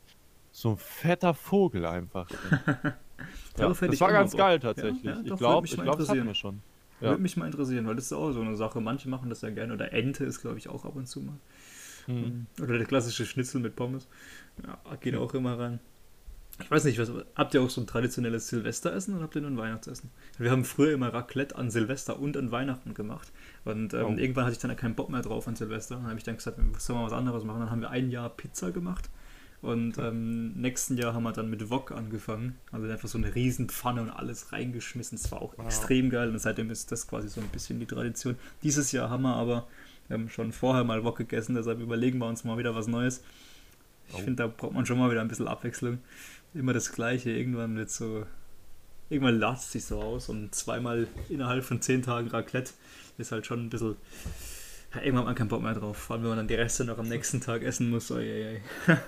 So 0.52 0.70
ein 0.70 0.76
fetter 0.79 1.35
Vogel 1.35 1.85
einfach. 1.85 2.29
ja, 3.59 3.69
das 3.69 3.82
ich 3.82 4.00
war 4.00 4.11
ganz 4.12 4.35
geil 4.35 4.59
tatsächlich. 4.59 5.02
Ja, 5.05 5.20
ich 5.23 5.37
glaube, 5.37 5.67
ich 5.67 5.75
glaube, 5.75 5.99
das 5.99 6.09
hatten 6.09 6.26
wir 6.26 6.35
schon. 6.35 6.62
Würde 7.00 7.20
mich 7.20 7.37
mal 7.37 7.44
interessieren, 7.44 7.87
weil 7.87 7.94
das 7.94 8.06
ist 8.06 8.12
auch 8.14 8.32
so 8.32 8.41
eine 8.41 8.56
Sache. 8.56 8.81
Manche 8.81 9.11
machen 9.11 9.29
das 9.29 9.43
ja 9.43 9.50
gerne. 9.50 9.75
Oder 9.75 9.93
Ente 9.93 10.25
ist, 10.25 10.41
glaube 10.41 10.56
ich, 10.56 10.69
auch 10.70 10.87
ab 10.87 10.97
und 10.97 11.06
zu 11.06 11.20
mal. 11.20 11.35
Mhm. 12.06 12.47
Oder 12.62 12.79
der 12.79 12.87
klassische 12.87 13.26
Schnitzel 13.26 13.61
mit 13.61 13.76
Pommes. 13.76 14.06
Ja, 14.64 14.79
geht 14.97 15.17
auch 15.17 15.35
immer 15.35 15.58
rein. 15.58 15.81
Ich 16.58 16.70
weiß 16.70 16.85
nicht, 16.85 16.99
was, 16.99 17.12
habt 17.35 17.53
ihr 17.53 17.61
auch 17.61 17.69
so 17.69 17.82
ein 17.82 17.87
traditionelles 17.87 18.49
Silvesteressen 18.49 19.14
oder 19.14 19.25
habt 19.25 19.35
ihr 19.35 19.43
nur 19.43 19.50
ein 19.50 19.58
Weihnachtsessen? 19.58 20.08
Wir 20.38 20.50
haben 20.50 20.64
früher 20.64 20.93
immer 20.94 21.12
Raclette 21.12 21.55
an 21.56 21.70
Silvester 21.70 22.19
und 22.19 22.35
an 22.38 22.50
Weihnachten 22.50 22.94
gemacht. 22.94 23.31
Und 23.67 23.93
ähm, 23.93 24.05
Oh. 24.06 24.17
irgendwann 24.17 24.44
hatte 24.44 24.55
ich 24.55 24.58
dann 24.58 24.75
keinen 24.75 24.94
Bock 24.94 25.11
mehr 25.11 25.20
drauf 25.20 25.47
an 25.49 25.55
Silvester. 25.56 25.97
Dann 25.97 26.06
habe 26.06 26.17
ich 26.17 26.25
dann 26.25 26.37
gesagt, 26.37 26.56
wir 26.56 26.64
sollen 26.81 26.99
mal 27.00 27.05
was 27.06 27.12
anderes 27.12 27.44
machen. 27.44 27.61
Dann 27.61 27.70
haben 27.70 27.82
wir 27.82 27.91
ein 27.91 28.11
Jahr 28.11 28.31
Pizza 28.31 28.70
gemacht. 28.73 29.11
Und 29.61 29.99
ähm, 29.99 30.52
nächsten 30.55 30.97
Jahr 30.97 31.12
haben 31.12 31.25
wir 31.25 31.32
dann 31.32 31.50
mit 31.50 31.69
Wok 31.69 31.93
angefangen. 31.93 32.56
Also 32.73 32.88
einfach 32.88 33.09
so 33.09 33.19
eine 33.19 33.35
riesen 33.35 33.69
Pfanne 33.69 34.00
und 34.00 34.11
alles 34.11 34.52
reingeschmissen. 34.52 35.19
Das 35.20 35.31
war 35.32 35.43
auch 35.43 35.59
Wow. 35.59 35.67
extrem 35.67 36.09
geil. 36.09 36.31
Und 36.31 36.38
seitdem 36.38 36.70
ist 36.70 36.91
das 36.91 37.06
quasi 37.06 37.29
so 37.29 37.43
ein 37.43 37.49
bisschen 37.49 37.81
die 37.81 37.87
Tradition. 37.87 38.37
Dieses 38.62 38.93
Jahr 38.93 39.11
haben 39.11 39.25
wir 39.25 39.35
aber 39.35 39.67
ähm, 40.11 40.29
schon 40.29 40.53
vorher 40.53 40.85
mal 40.85 41.05
Wok 41.05 41.17
gegessen. 41.19 41.55
Deshalb 41.55 41.81
überlegen 41.81 42.19
wir 42.19 42.26
uns 42.26 42.44
mal 42.44 42.58
wieder 42.58 42.75
was 42.75 42.87
Neues. 42.87 43.23
Ich 44.08 44.14
Oh. 44.14 44.19
finde, 44.19 44.44
da 44.44 44.47
braucht 44.47 44.73
man 44.73 44.87
schon 44.87 44.99
mal 44.99 45.11
wieder 45.11 45.20
ein 45.20 45.29
bisschen 45.29 45.49
Abwechslung. 45.49 45.99
Immer 46.55 46.73
das 46.73 46.93
Gleiche. 46.93 47.31
Irgendwann 47.31 47.76
wird 47.76 47.91
so. 47.91 48.25
Irgendwann 49.11 49.38
lasst 49.38 49.73
sich 49.73 49.85
so 49.85 50.00
aus 50.00 50.29
und 50.29 50.55
zweimal 50.55 51.06
innerhalb 51.29 51.64
von 51.64 51.81
zehn 51.81 52.03
Tagen 52.03 52.29
Raclette 52.29 52.73
ist 53.19 53.31
halt 53.32 53.47
schon 53.47 53.67
ein 53.67 53.70
bisschen. 53.70 53.97
Ja, 54.94 55.00
irgendwann 55.00 55.19
hat 55.20 55.26
man 55.26 55.35
keinen 55.35 55.49
Bock 55.49 55.62
mehr 55.62 55.75
drauf. 55.75 55.97
Vor 55.97 56.14
allem, 56.14 56.23
wenn 56.23 56.31
man 56.31 56.38
dann 56.38 56.49
die 56.49 56.54
Reste 56.54 56.85
noch 56.85 56.99
am 56.99 57.09
nächsten 57.09 57.40
Tag 57.40 57.62
essen 57.62 57.90
muss. 57.90 58.11
Oi, 58.11 58.16
oi, 58.19 58.57
oi. 58.88 58.97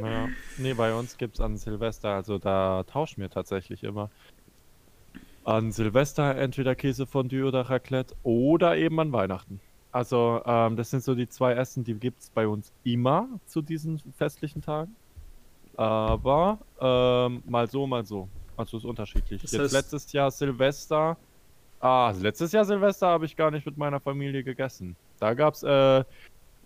Ja. 0.00 0.28
Nee, 0.56 0.72
bei 0.74 0.94
uns 0.94 1.18
gibt 1.18 1.34
es 1.34 1.40
an 1.40 1.58
Silvester, 1.58 2.10
also 2.10 2.38
da 2.38 2.84
tauschen 2.84 3.20
wir 3.20 3.28
tatsächlich 3.28 3.82
immer. 3.82 4.08
An 5.44 5.72
Silvester 5.72 6.36
entweder 6.36 6.74
Käsefondue 6.74 7.44
oder 7.44 7.62
Raclette 7.68 8.14
oder 8.22 8.76
eben 8.76 8.98
an 9.00 9.12
Weihnachten. 9.12 9.60
Also 9.92 10.40
ähm, 10.44 10.76
das 10.76 10.90
sind 10.90 11.02
so 11.02 11.14
die 11.14 11.28
zwei 11.28 11.54
Essen, 11.54 11.82
die 11.84 11.94
gibt 11.94 12.20
es 12.20 12.30
bei 12.30 12.46
uns 12.46 12.72
immer 12.84 13.28
zu 13.46 13.60
diesen 13.60 13.98
festlichen 14.16 14.62
Tagen. 14.62 14.94
Aber 15.76 16.58
ähm, 16.80 17.42
mal 17.46 17.68
so, 17.68 17.86
mal 17.86 18.04
so. 18.04 18.28
Also 18.56 18.76
ist 18.76 18.84
unterschiedlich. 18.84 19.42
Das 19.42 19.52
Jetzt 19.52 19.72
letztes 19.72 20.12
Jahr 20.12 20.30
Silvester. 20.30 21.16
Ah, 21.80 22.12
letztes 22.20 22.52
Jahr 22.52 22.64
Silvester 22.64 23.08
habe 23.08 23.24
ich 23.24 23.34
gar 23.34 23.50
nicht 23.50 23.64
mit 23.64 23.78
meiner 23.78 24.00
Familie 24.00 24.44
gegessen. 24.44 24.96
Da 25.18 25.34
gab 25.34 25.54
es 25.54 25.62
äh, 25.62 26.04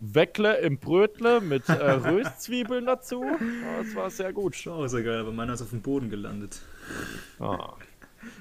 Weckle 0.00 0.58
im 0.58 0.78
Brötle 0.78 1.40
mit 1.40 1.68
äh, 1.68 1.72
Röstzwiebeln 1.90 2.84
dazu. 2.86 3.22
Ja, 3.24 3.38
Das 3.82 3.94
war 3.94 4.10
sehr 4.10 4.32
gut. 4.32 4.56
Schau, 4.56 4.86
sehr 4.88 5.02
geil, 5.02 5.20
aber 5.20 5.32
meiner 5.32 5.54
ist 5.54 5.62
auf 5.62 5.70
dem 5.70 5.82
Boden 5.82 6.10
gelandet. 6.10 6.60
Ah. 7.38 7.74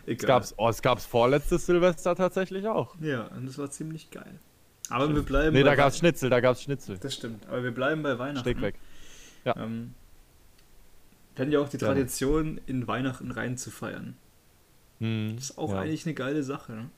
Es 0.05 0.13
Egal. 0.13 0.27
gab's, 0.27 0.53
oh, 0.55 0.69
es 0.69 0.81
gab's 0.81 1.05
vorletztes 1.05 1.65
Silvester 1.65 2.15
tatsächlich 2.15 2.65
auch. 2.69 2.95
Ja, 3.01 3.23
und 3.35 3.45
das 3.45 3.57
war 3.57 3.69
ziemlich 3.69 4.11
geil. 4.11 4.39
Aber 4.93 5.13
wir 5.13 5.23
bleiben. 5.23 5.53
Nee, 5.53 5.63
bei 5.63 5.69
da 5.69 5.75
gab's 5.75 5.97
Schnitzel, 5.97 6.29
da 6.29 6.39
gab's 6.39 6.61
Schnitzel. 6.63 6.97
Das 6.99 7.13
stimmt, 7.15 7.47
aber 7.47 7.63
wir 7.63 7.71
bleiben 7.71 8.03
bei 8.03 8.17
Weihnachten. 8.19 8.39
Steck 8.41 8.61
weg. 8.61 8.75
Ähm, 9.45 9.93
wir 11.35 11.41
hatten 11.41 11.51
ja 11.51 11.59
auch 11.59 11.69
die. 11.69 11.77
Tradition, 11.77 12.61
in 12.67 12.87
Weihnachten 12.87 13.31
rein 13.31 13.57
zu 13.57 13.71
feiern. 13.71 14.15
Hm, 14.99 15.33
Das 15.35 15.45
ist 15.51 15.57
auch 15.57 15.71
ja. 15.71 15.81
eigentlich 15.81 16.05
eine 16.05 16.13
geile 16.13 16.43
Sache. 16.43 16.73
Ne? 16.73 16.89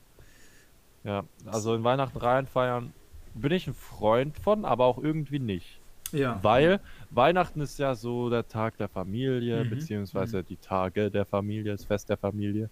Ja, 1.04 1.24
also 1.46 1.74
in 1.76 1.84
Weihnachten 1.84 2.18
rein 2.18 2.48
feiern 2.48 2.94
bin 3.34 3.52
ich 3.52 3.68
ein 3.68 3.74
Freund 3.74 4.38
von, 4.40 4.66
aber 4.66 4.86
auch 4.86 4.98
irgendwie 4.98 5.40
nicht. 5.40 5.80
Ja. 6.12 6.40
Weil 6.44 6.80
Weihnachten 7.10 7.62
ist 7.62 7.80
ja 7.80 7.96
so 7.96 8.30
der 8.30 8.48
Tag 8.48 8.78
der 8.78 8.88
Familie, 8.90 9.64
Mhm, 9.66 9.70
beziehungsweise 9.70 10.44
die 10.44 10.58
Tage 10.58 11.10
der 11.12 11.26
Familie, 11.26 11.72
das 11.72 11.86
Fest 11.86 12.10
der 12.10 12.18
Familie. 12.18 12.70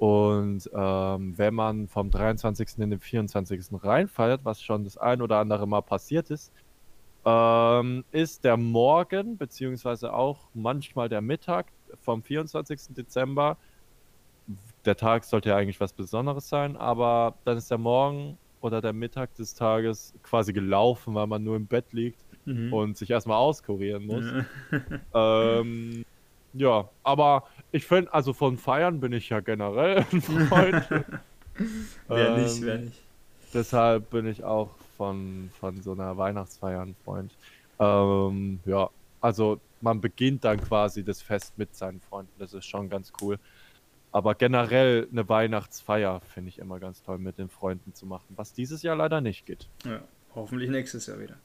Und 0.00 0.70
ähm, 0.72 1.36
wenn 1.36 1.52
man 1.52 1.86
vom 1.86 2.10
23. 2.10 2.78
in 2.78 2.88
den 2.88 3.00
24. 3.00 3.66
reinfeiert, 3.84 4.46
was 4.46 4.62
schon 4.62 4.82
das 4.82 4.96
ein 4.96 5.20
oder 5.20 5.36
andere 5.36 5.68
Mal 5.68 5.82
passiert 5.82 6.30
ist, 6.30 6.54
ähm, 7.26 8.02
ist 8.10 8.42
der 8.44 8.56
Morgen, 8.56 9.36
beziehungsweise 9.36 10.14
auch 10.14 10.48
manchmal 10.54 11.10
der 11.10 11.20
Mittag 11.20 11.66
vom 12.00 12.22
24. 12.22 12.94
Dezember, 12.96 13.58
der 14.86 14.96
Tag 14.96 15.24
sollte 15.24 15.50
ja 15.50 15.56
eigentlich 15.56 15.80
was 15.80 15.92
Besonderes 15.92 16.48
sein, 16.48 16.78
aber 16.78 17.34
dann 17.44 17.58
ist 17.58 17.70
der 17.70 17.76
Morgen 17.76 18.38
oder 18.62 18.80
der 18.80 18.94
Mittag 18.94 19.34
des 19.34 19.52
Tages 19.52 20.14
quasi 20.22 20.54
gelaufen, 20.54 21.14
weil 21.14 21.26
man 21.26 21.44
nur 21.44 21.56
im 21.56 21.66
Bett 21.66 21.92
liegt 21.92 22.24
mhm. 22.46 22.72
und 22.72 22.96
sich 22.96 23.10
erstmal 23.10 23.36
auskurieren 23.36 24.06
muss. 24.06 24.24
ähm, 25.14 26.06
ja, 26.52 26.88
aber 27.02 27.46
ich 27.72 27.86
finde, 27.86 28.12
also 28.12 28.32
von 28.32 28.58
Feiern 28.58 29.00
bin 29.00 29.12
ich 29.12 29.28
ja 29.28 29.40
generell 29.40 30.04
ein 30.12 30.22
Freund. 30.22 30.88
wer 32.08 32.28
ähm, 32.28 32.42
nicht, 32.42 32.62
wer 32.62 32.78
nicht. 32.78 33.00
Deshalb 33.52 34.10
bin 34.10 34.26
ich 34.26 34.44
auch 34.44 34.70
von, 34.96 35.50
von 35.58 35.80
so 35.82 35.92
einer 35.92 36.16
Weihnachtsfeier 36.16 36.82
ein 36.82 36.94
Freund. 37.04 37.32
Ähm, 37.78 38.60
ja, 38.64 38.90
also 39.20 39.60
man 39.80 40.00
beginnt 40.00 40.44
dann 40.44 40.60
quasi 40.60 41.02
das 41.02 41.22
Fest 41.22 41.54
mit 41.56 41.74
seinen 41.74 42.00
Freunden. 42.00 42.32
Das 42.38 42.54
ist 42.54 42.66
schon 42.66 42.88
ganz 42.88 43.12
cool. 43.20 43.38
Aber 44.12 44.34
generell 44.34 45.08
eine 45.10 45.28
Weihnachtsfeier 45.28 46.20
finde 46.20 46.50
ich 46.50 46.58
immer 46.58 46.80
ganz 46.80 47.02
toll 47.02 47.18
mit 47.18 47.38
den 47.38 47.48
Freunden 47.48 47.94
zu 47.94 48.06
machen, 48.06 48.26
was 48.36 48.52
dieses 48.52 48.82
Jahr 48.82 48.96
leider 48.96 49.20
nicht 49.20 49.46
geht. 49.46 49.68
Ja, 49.84 50.00
hoffentlich 50.34 50.70
nächstes 50.70 51.06
Jahr 51.06 51.20
wieder. 51.20 51.36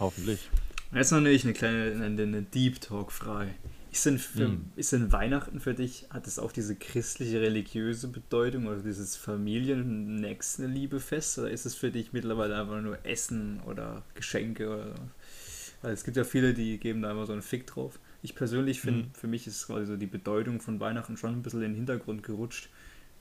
Hoffentlich. 0.00 0.48
Jetzt 0.92 1.12
noch 1.12 1.20
nicht 1.20 1.44
eine 1.44 1.52
kleine 1.52 1.92
eine, 1.92 2.22
eine 2.22 2.42
Deep 2.42 2.80
Talk-Frage. 2.80 3.50
Ist 3.90 4.06
denn, 4.06 4.18
für, 4.18 4.48
mm. 4.48 4.72
ist 4.76 4.92
denn 4.92 5.10
Weihnachten 5.12 5.60
für 5.60 5.72
dich, 5.74 6.06
hat 6.10 6.26
es 6.26 6.38
auch 6.38 6.52
diese 6.52 6.76
christliche, 6.76 7.40
religiöse 7.40 8.08
Bedeutung 8.08 8.66
oder 8.66 8.80
dieses 8.80 9.16
Familien-Nächstenliebe-Fest 9.16 11.38
oder 11.38 11.50
ist 11.50 11.64
es 11.64 11.74
für 11.74 11.90
dich 11.90 12.12
mittlerweile 12.12 12.60
einfach 12.60 12.82
nur 12.82 12.98
Essen 13.04 13.60
oder 13.66 14.02
Geschenke 14.14 14.68
oder 14.68 14.94
so? 14.94 15.02
Weil 15.80 15.92
es 15.92 16.04
gibt 16.04 16.16
ja 16.16 16.24
viele, 16.24 16.54
die 16.54 16.78
geben 16.78 17.02
da 17.02 17.10
immer 17.10 17.26
so 17.26 17.32
einen 17.32 17.42
Fick 17.42 17.66
drauf. 17.66 17.98
Ich 18.22 18.34
persönlich 18.34 18.80
finde, 18.80 19.04
mhm. 19.04 19.14
für 19.14 19.28
mich 19.28 19.46
ist 19.46 19.66
quasi 19.66 19.86
so 19.86 19.96
die 19.96 20.06
Bedeutung 20.06 20.60
von 20.60 20.80
Weihnachten 20.80 21.16
schon 21.16 21.34
ein 21.34 21.42
bisschen 21.42 21.62
in 21.62 21.70
den 21.70 21.76
Hintergrund 21.76 22.24
gerutscht. 22.24 22.68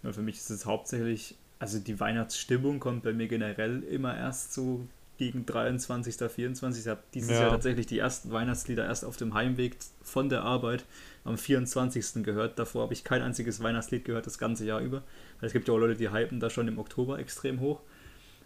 Weil 0.02 0.14
für 0.14 0.22
mich 0.22 0.38
ist 0.38 0.50
es 0.50 0.66
hauptsächlich, 0.66 1.36
also 1.60 1.80
die 1.80 2.00
Weihnachtsstimmung 2.00 2.80
kommt 2.80 3.04
bei 3.04 3.14
mir 3.14 3.28
generell 3.28 3.84
immer 3.84 4.16
erst 4.16 4.54
so 4.54 4.88
gegen 5.18 5.46
23., 5.46 6.16
24. 6.30 6.84
Ich 6.84 6.90
habe 6.90 7.02
dieses 7.14 7.32
ja. 7.32 7.42
Jahr 7.42 7.50
tatsächlich 7.52 7.88
die 7.88 8.00
ersten 8.00 8.32
Weihnachtslieder 8.32 8.86
erst 8.86 9.04
auf 9.04 9.18
dem 9.18 9.34
Heimweg 9.34 9.78
von 10.02 10.30
der 10.30 10.44
Arbeit 10.44 10.86
am 11.24 11.38
24. 11.38 12.24
gehört. 12.24 12.58
Davor 12.60 12.84
habe 12.84 12.94
ich 12.94 13.04
kein 13.04 13.22
einziges 13.22 13.62
Weihnachtslied 13.62 14.06
gehört 14.06 14.26
das 14.26 14.38
ganze 14.38 14.66
Jahr 14.66 14.80
über. 14.80 15.04
Weil 15.40 15.48
es 15.48 15.54
gibt 15.54 15.68
ja 15.68 15.74
auch 15.74 15.78
Leute, 15.78 15.96
die 15.96 16.12
hypen 16.12 16.40
da 16.40 16.50
schon 16.50 16.68
im 16.68 16.80
Oktober 16.80 17.20
extrem 17.20 17.60
hoch. 17.60 17.82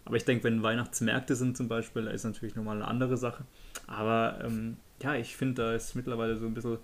Aber 0.04 0.16
ich 0.16 0.24
denke, 0.24 0.44
wenn 0.44 0.62
Weihnachtsmärkte 0.62 1.36
sind 1.36 1.56
zum 1.56 1.68
Beispiel, 1.68 2.04
da 2.04 2.10
ist 2.10 2.24
natürlich 2.24 2.56
nochmal 2.56 2.76
eine 2.76 2.88
andere 2.88 3.16
Sache. 3.16 3.44
Aber 3.86 4.40
ähm, 4.44 4.78
ja, 5.00 5.14
ich 5.14 5.36
finde, 5.36 5.62
da 5.62 5.74
ist 5.74 5.94
mittlerweile 5.94 6.36
so 6.36 6.46
ein 6.46 6.54
bisschen, 6.54 6.78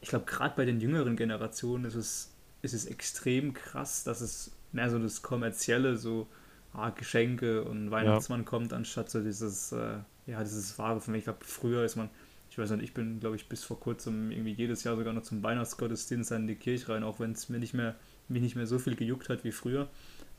ich 0.00 0.08
glaube, 0.08 0.26
gerade 0.26 0.54
bei 0.56 0.64
den 0.64 0.80
jüngeren 0.80 1.16
Generationen 1.16 1.84
ist 1.84 1.94
es, 1.94 2.32
ist 2.62 2.74
es 2.74 2.86
extrem 2.86 3.54
krass, 3.54 4.04
dass 4.04 4.20
es 4.20 4.52
mehr 4.72 4.90
so 4.90 4.98
das 4.98 5.22
kommerzielle, 5.22 5.96
so 5.96 6.28
ah, 6.74 6.90
Geschenke 6.90 7.64
und 7.64 7.90
Weihnachtsmann 7.90 8.40
ja. 8.40 8.46
kommt, 8.46 8.72
anstatt 8.72 9.10
so 9.10 9.22
dieses, 9.22 9.72
äh, 9.72 9.98
ja, 10.26 10.42
dieses 10.42 10.78
wahre 10.78 11.00
von 11.00 11.12
mir. 11.12 11.18
Ich 11.18 11.24
glaube, 11.24 11.44
früher 11.44 11.84
ist 11.84 11.96
man, 11.96 12.10
ich 12.50 12.58
weiß 12.58 12.70
nicht, 12.72 12.84
ich 12.84 12.94
bin, 12.94 13.20
glaube 13.20 13.36
ich, 13.36 13.48
bis 13.48 13.64
vor 13.64 13.80
kurzem 13.80 14.30
irgendwie 14.30 14.52
jedes 14.52 14.84
Jahr 14.84 14.96
sogar 14.96 15.12
noch 15.12 15.22
zum 15.22 15.42
Weihnachtsgottesdienst 15.42 16.32
in 16.32 16.46
die 16.46 16.56
Kirche 16.56 16.90
rein, 16.90 17.04
auch 17.04 17.20
wenn 17.20 17.32
es 17.32 17.48
mir 17.48 17.58
nicht 17.58 17.74
mehr, 17.74 17.94
mich 18.28 18.42
nicht 18.42 18.56
mehr 18.56 18.66
so 18.66 18.78
viel 18.78 18.96
gejuckt 18.96 19.28
hat 19.28 19.44
wie 19.44 19.52
früher. 19.52 19.88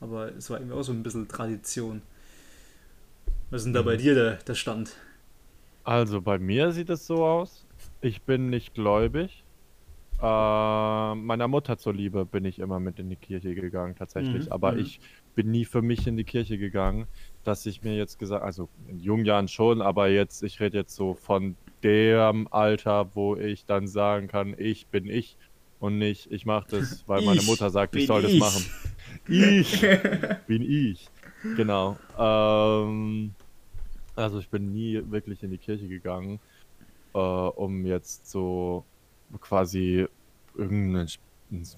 Aber 0.00 0.34
es 0.34 0.50
war 0.50 0.58
irgendwie 0.58 0.76
auch 0.76 0.82
so 0.82 0.92
ein 0.92 1.02
bisschen 1.02 1.26
Tradition. 1.28 2.02
Was 3.50 3.62
ist 3.62 3.66
denn 3.66 3.74
da 3.74 3.82
bei 3.82 3.94
mhm. 3.94 3.98
dir 3.98 4.14
der, 4.14 4.32
der 4.36 4.54
Stand? 4.54 4.96
Also 5.84 6.20
bei 6.20 6.38
mir 6.38 6.72
sieht 6.72 6.90
es 6.90 7.06
so 7.06 7.24
aus. 7.24 7.64
Ich 8.00 8.22
bin 8.22 8.50
nicht 8.50 8.74
gläubig. 8.74 9.44
Äh, 10.20 11.14
meiner 11.14 11.48
Mutter 11.48 11.78
zuliebe 11.78 12.24
bin 12.24 12.44
ich 12.44 12.58
immer 12.58 12.80
mit 12.80 12.98
in 12.98 13.08
die 13.08 13.16
Kirche 13.16 13.54
gegangen, 13.54 13.94
tatsächlich. 13.96 14.46
Mhm. 14.46 14.52
Aber 14.52 14.72
mhm. 14.72 14.80
ich 14.80 15.00
bin 15.36 15.52
nie 15.52 15.64
für 15.64 15.82
mich 15.82 16.08
in 16.08 16.16
die 16.16 16.24
Kirche 16.24 16.58
gegangen, 16.58 17.06
dass 17.44 17.64
ich 17.66 17.82
mir 17.82 17.94
jetzt 17.96 18.18
gesagt, 18.18 18.42
also 18.42 18.68
in 18.88 18.98
jungen 18.98 19.24
Jahren 19.24 19.46
schon, 19.46 19.80
aber 19.80 20.08
jetzt, 20.08 20.42
ich 20.42 20.58
rede 20.58 20.78
jetzt 20.78 20.96
so 20.96 21.14
von 21.14 21.54
dem 21.84 22.48
Alter, 22.50 23.10
wo 23.14 23.36
ich 23.36 23.64
dann 23.66 23.86
sagen 23.86 24.26
kann, 24.26 24.56
ich 24.58 24.88
bin 24.88 25.08
ich 25.08 25.36
und 25.78 25.98
nicht, 25.98 26.32
ich 26.32 26.46
mache 26.46 26.66
das, 26.70 27.04
weil 27.06 27.22
meine 27.22 27.42
Mutter 27.42 27.70
sagt, 27.70 27.94
ich 27.94 28.06
soll 28.06 28.24
ich. 28.24 28.40
das 28.40 28.54
machen. 28.54 28.66
Ich 29.28 29.80
bin 30.46 30.62
ich. 30.62 31.08
Genau. 31.56 31.96
Ähm, 32.18 33.34
also 34.14 34.38
ich 34.38 34.48
bin 34.48 34.72
nie 34.72 35.00
wirklich 35.10 35.42
in 35.42 35.50
die 35.50 35.58
Kirche 35.58 35.88
gegangen, 35.88 36.38
äh, 37.14 37.18
um 37.18 37.86
jetzt 37.86 38.30
so 38.30 38.84
quasi 39.40 40.06
irgendein 40.56 41.08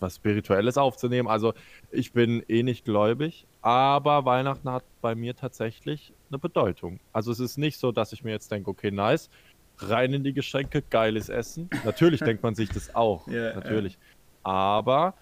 was 0.01 0.17
Spirituelles 0.17 0.79
aufzunehmen. 0.79 1.29
Also 1.29 1.55
ich 1.91 2.13
bin 2.13 2.43
eh 2.49 2.63
nicht 2.63 2.85
gläubig, 2.85 3.47
aber 3.63 4.25
Weihnachten 4.25 4.71
hat 4.71 4.85
bei 5.01 5.15
mir 5.15 5.37
tatsächlich 5.37 6.13
eine 6.31 6.39
Bedeutung. 6.39 7.01
Also 7.13 7.33
es 7.33 7.41
ist 7.41 7.59
nicht 7.59 7.79
so, 7.79 7.93
dass 7.93 8.13
ich 8.13 8.25
mir 8.25 8.31
jetzt 8.31 8.51
denke, 8.51 8.71
okay, 8.71 8.91
nice, 8.91 9.31
rein 9.79 10.13
in 10.13 10.25
die 10.25 10.33
Geschenke, 10.33 10.83
geiles 10.83 11.29
Essen. 11.29 11.71
Natürlich 11.85 12.21
denkt 12.21 12.43
man 12.43 12.55
sich 12.55 12.69
das 12.71 12.95
auch, 12.95 13.27
yeah, 13.29 13.55
natürlich. 13.55 13.95
Yeah. 13.95 14.03
Aber 14.43 15.15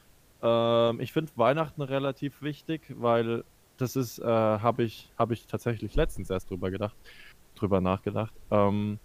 ähm, 0.42 1.00
ich 1.00 1.12
finde 1.12 1.32
Weihnachten 1.36 1.82
relativ 1.82 2.42
wichtig, 2.42 2.82
weil 2.96 3.44
das 3.76 3.96
ist, 3.96 4.18
äh, 4.18 4.24
habe 4.24 4.84
ich, 4.84 5.10
hab 5.18 5.30
ich 5.30 5.46
tatsächlich 5.46 5.94
letztens 5.94 6.30
erst 6.30 6.50
drüber 6.50 6.70
gedacht, 6.70 6.96
drüber 7.54 7.80
nachgedacht. 7.80 8.32
Ähm, 8.50 8.98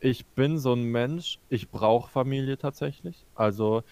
ich 0.00 0.26
bin 0.26 0.58
so 0.58 0.74
ein 0.74 0.84
Mensch, 0.84 1.38
ich 1.48 1.70
brauche 1.70 2.10
Familie 2.10 2.58
tatsächlich. 2.58 3.24
Also 3.34 3.82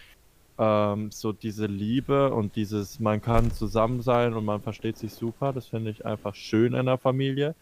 ähm, 0.59 1.11
so 1.11 1.33
diese 1.33 1.67
Liebe 1.67 2.33
und 2.33 2.57
dieses, 2.57 3.01
man 3.01 3.21
kann 3.21 3.51
zusammen 3.51 4.03
sein 4.03 4.35
und 4.35 4.45
man 4.45 4.61
versteht 4.61 4.99
sich 4.99 5.13
super, 5.13 5.53
das 5.53 5.67
finde 5.67 5.91
ich 5.91 6.05
einfach 6.05 6.35
schön 6.35 6.75
in 6.75 6.87
der 6.87 6.99
Familie. 6.99 7.55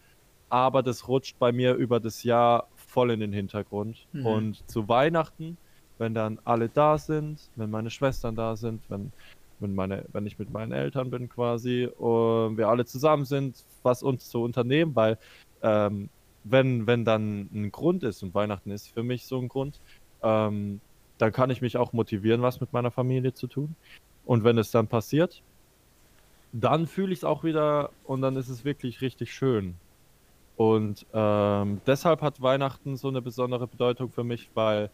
Aber 0.49 0.83
das 0.83 1.07
rutscht 1.07 1.39
bei 1.39 1.53
mir 1.53 1.75
über 1.75 2.01
das 2.01 2.25
Jahr 2.25 2.67
voll 2.75 3.13
in 3.13 3.21
den 3.21 3.33
Hintergrund. 3.33 4.07
Mhm. 4.13 4.27
Und 4.27 4.71
zu 4.71 4.89
Weihnachten, 4.89 5.57
wenn 5.99 6.13
dann 6.13 6.41
alle 6.45 6.69
da 6.69 6.99
sind, 6.99 7.39
wenn 7.55 7.71
meine 7.71 7.91
Schwestern 7.91 8.35
da 8.35 8.57
sind, 8.57 8.83
wenn 8.89 9.13
wenn, 9.61 9.75
meine, 9.75 10.05
wenn 10.13 10.27
ich 10.27 10.39
mit 10.39 10.51
meinen 10.51 10.73
Eltern 10.73 11.11
bin 11.11 11.29
quasi 11.29 11.87
und 11.87 12.57
wir 12.57 12.69
alle 12.69 12.85
zusammen 12.87 13.25
sind, 13.25 13.63
was 13.83 14.03
uns 14.03 14.29
zu 14.29 14.43
unternehmen, 14.43 14.97
weil 14.97 15.19
ähm, 15.63 16.09
wenn, 16.45 16.87
wenn 16.87 17.05
dann 17.05 17.51
ein 17.53 17.71
Grund 17.71 18.03
ist 18.03 18.23
und 18.23 18.35
Weihnachten 18.35 18.71
ist 18.71 18.89
für 18.89 19.03
mich 19.03 19.27
so 19.27 19.39
ein 19.39 19.49
Grund, 19.49 19.79
ähm, 20.23 20.81
dann 21.21 21.33
kann 21.33 21.51
ich 21.51 21.61
mich 21.61 21.77
auch 21.77 21.93
motivieren, 21.93 22.43
was 22.43 22.61
mit 22.61 22.73
meiner 22.73 22.91
Familie 22.91 23.35
zu 23.35 23.47
tun. 23.47 23.75
Und 24.25 24.45
wenn 24.45 24.59
es 24.59 24.71
dann 24.71 24.87
passiert, 24.87 25.43
dann 26.53 26.87
fühle 26.87 27.13
ich 27.13 27.21
es 27.21 27.25
auch 27.25 27.45
wieder 27.45 27.91
und 28.05 28.23
dann 28.23 28.37
ist 28.37 28.49
es 28.49 28.65
wirklich 28.65 29.01
richtig 29.01 29.33
schön. 29.33 29.75
Und 30.57 31.07
ähm, 31.13 31.81
deshalb 31.87 32.23
hat 32.23 32.43
Weihnachten 32.43 32.97
so 32.97 33.09
eine 33.09 33.23
besondere 33.23 33.67
Bedeutung 33.67 34.11
für 34.11 34.25
mich, 34.25 34.51
weil 34.55 34.91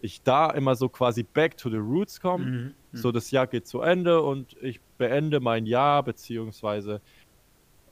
ich 0.00 0.22
da 0.22 0.50
immer 0.50 0.76
so 0.76 0.88
quasi 0.88 1.22
back 1.22 1.56
to 1.56 1.70
the 1.70 1.76
roots 1.76 2.20
komme. 2.20 2.44
Mhm. 2.44 2.52
mhm. 2.52 2.74
So, 2.92 3.12
das 3.12 3.30
Jahr 3.30 3.46
geht 3.46 3.66
zu 3.66 3.80
Ende 3.80 4.20
und 4.22 4.56
ich 4.60 4.80
beende 4.98 5.40
mein 5.40 5.66
Jahr, 5.66 6.02
beziehungsweise 6.02 7.00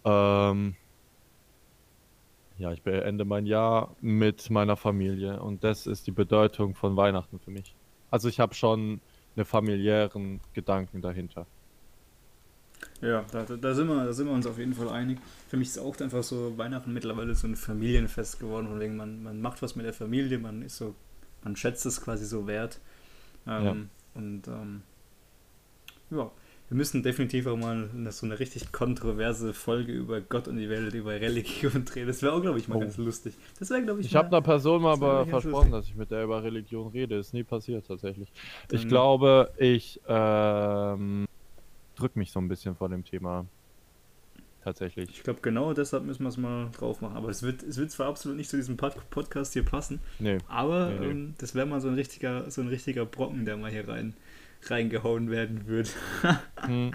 ähm, 0.05 0.76
ja, 2.59 2.73
ich 2.73 2.83
beende 2.83 3.25
mein 3.25 3.47
Jahr 3.47 3.97
mit 4.01 4.51
meiner 4.51 4.77
Familie 4.77 5.43
und 5.43 5.65
das 5.65 5.87
ist 5.87 6.07
die 6.07 6.13
Bedeutung 6.13 6.75
von 6.75 6.97
Weihnachten 6.97 7.39
für 7.39 7.51
mich. 7.51 7.75
Also 8.11 8.29
ich 8.29 8.41
habe 8.41 8.55
schon 8.55 9.01
eine 9.35 9.45
familiären 9.45 10.41
Gedanken 10.53 11.03
dahinter. 11.03 11.47
Ja, 13.01 13.25
da, 13.33 13.43
da, 13.45 13.75
sind 13.75 13.89
wir, 13.89 14.05
da 14.05 14.13
sind 14.13 14.27
wir 14.27 14.35
uns 14.35 14.47
auf 14.47 14.59
jeden 14.59 14.75
Fall 14.75 14.89
einig. 14.91 15.19
Für 15.49 15.57
mich 15.57 15.69
ist 15.69 15.79
auch 15.79 15.99
einfach 16.01 16.23
so 16.23 16.57
Weihnachten 16.57 16.93
mittlerweile 16.93 17.35
so 17.35 17.47
ein 17.47 17.57
Familienfest 17.57 18.39
geworden, 18.39 18.69
von 18.69 18.79
wegen 18.79 18.97
man, 18.97 19.23
man 19.23 19.41
macht 19.41 19.63
was 19.63 19.75
mit 19.75 19.87
der 19.87 19.95
Familie, 19.95 20.39
man 20.39 20.63
ist 20.63 20.77
so 20.77 20.95
man 21.45 21.57
schätzt 21.57 21.87
es 21.87 22.01
quasi 22.01 22.25
so 22.25 22.47
wert. 22.47 22.81
Ähm, 23.47 23.65
ja. 23.65 23.77
Und 24.15 24.49
ähm, 24.49 24.83
ja, 26.11 26.31
wir 26.75 26.78
müssen 26.78 27.04
definitiv 27.04 27.47
auch 27.47 27.57
mal 27.57 27.88
eine, 27.95 28.11
so 28.11 28.26
eine 28.26 28.40
richtig 28.40 28.73
kontroverse 28.73 29.54
Folge 29.54 29.93
über 29.93 30.21
Gott 30.21 30.49
und 30.49 30.57
die 30.57 30.69
Welt, 30.69 30.93
über 30.93 31.12
Religion 31.12 31.85
drehen. 31.85 32.09
Das 32.09 32.21
wäre 32.21 32.33
auch, 32.33 32.43
glaube 32.43 32.59
ich, 32.59 32.66
mal 32.66 32.75
oh. 32.75 32.81
ganz 32.81 32.97
lustig. 32.97 33.35
Das 33.61 33.71
wäre, 33.71 33.85
glaube 33.85 34.00
ich, 34.00 34.07
Ich 34.09 34.16
habe 34.16 34.26
einer 34.26 34.43
Person 34.43 34.83
mal 34.83 34.95
aber 34.95 35.25
versprochen, 35.25 35.71
dass 35.71 35.87
ich 35.87 35.95
mit 35.95 36.11
der 36.11 36.25
über 36.25 36.43
Religion 36.43 36.88
rede. 36.88 37.14
Ist 37.14 37.33
nie 37.33 37.45
passiert 37.45 37.87
tatsächlich. 37.87 38.28
Dann 38.66 38.81
ich 38.81 38.88
glaube, 38.88 39.52
ich 39.57 40.00
ähm, 40.09 41.26
drücke 41.95 42.19
mich 42.19 42.33
so 42.33 42.40
ein 42.40 42.49
bisschen 42.49 42.75
vor 42.75 42.88
dem 42.88 43.04
Thema 43.04 43.47
tatsächlich. 44.64 45.11
Ich 45.11 45.23
glaube, 45.23 45.43
genau 45.43 45.75
deshalb 45.75 46.02
müssen 46.02 46.25
wir 46.25 46.31
es 46.31 46.38
mal 46.38 46.71
drauf 46.76 47.00
machen. 47.00 47.16
Aber 47.16 47.28
es 47.28 47.45
wird, 47.45 47.62
es 47.62 47.78
wird 47.78 47.93
zwar 47.93 48.09
absolut 48.09 48.37
nicht 48.37 48.50
zu 48.50 48.57
diesem 48.57 48.76
Pod 48.76 48.97
Podcast 49.11 49.52
hier 49.52 49.64
passen, 49.64 50.00
nee. 50.19 50.38
aber 50.49 50.90
nee, 50.90 50.99
nee. 50.99 51.11
Ähm, 51.12 51.35
das 51.38 51.54
wäre 51.54 51.66
mal 51.66 51.81
so 51.81 51.87
ein 51.87 51.95
richtiger, 51.95 52.50
so 52.50 52.62
ein 52.62 52.69
richtiger 52.69 53.07
Brocken, 53.07 53.45
der 53.45 53.57
mal 53.57 53.71
hier 53.71 53.87
rein, 53.87 54.14
reingehauen 54.71 55.30
werden 55.30 55.66
wird. 55.66 55.94
hm. 56.61 56.92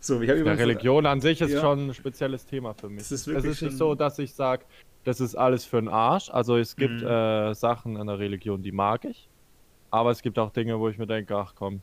So, 0.00 0.20
ich 0.20 0.28
ja, 0.28 0.34
Religion 0.34 1.06
an 1.06 1.20
sich 1.20 1.40
ist 1.40 1.52
ja. 1.52 1.60
schon 1.60 1.88
ein 1.88 1.94
spezielles 1.94 2.44
Thema 2.44 2.74
für 2.74 2.90
mich. 2.90 3.02
Es 3.02 3.12
ist, 3.12 3.26
es 3.26 3.44
ist 3.44 3.62
nicht 3.62 3.76
so, 3.76 3.94
dass 3.94 4.18
ich 4.18 4.34
sage, 4.34 4.64
das 5.04 5.20
ist 5.20 5.34
alles 5.34 5.64
für 5.64 5.80
den 5.80 5.88
Arsch. 5.88 6.30
Also 6.30 6.56
es 6.56 6.76
gibt 6.76 7.00
mhm. 7.00 7.06
äh, 7.06 7.54
Sachen 7.54 7.96
in 7.96 8.06
der 8.06 8.18
Religion, 8.18 8.62
die 8.62 8.72
mag 8.72 9.04
ich. 9.04 9.28
Aber 9.90 10.10
es 10.10 10.22
gibt 10.22 10.38
auch 10.38 10.50
Dinge, 10.50 10.78
wo 10.78 10.88
ich 10.88 10.98
mir 10.98 11.06
denke, 11.06 11.36
ach 11.36 11.54
komm. 11.54 11.80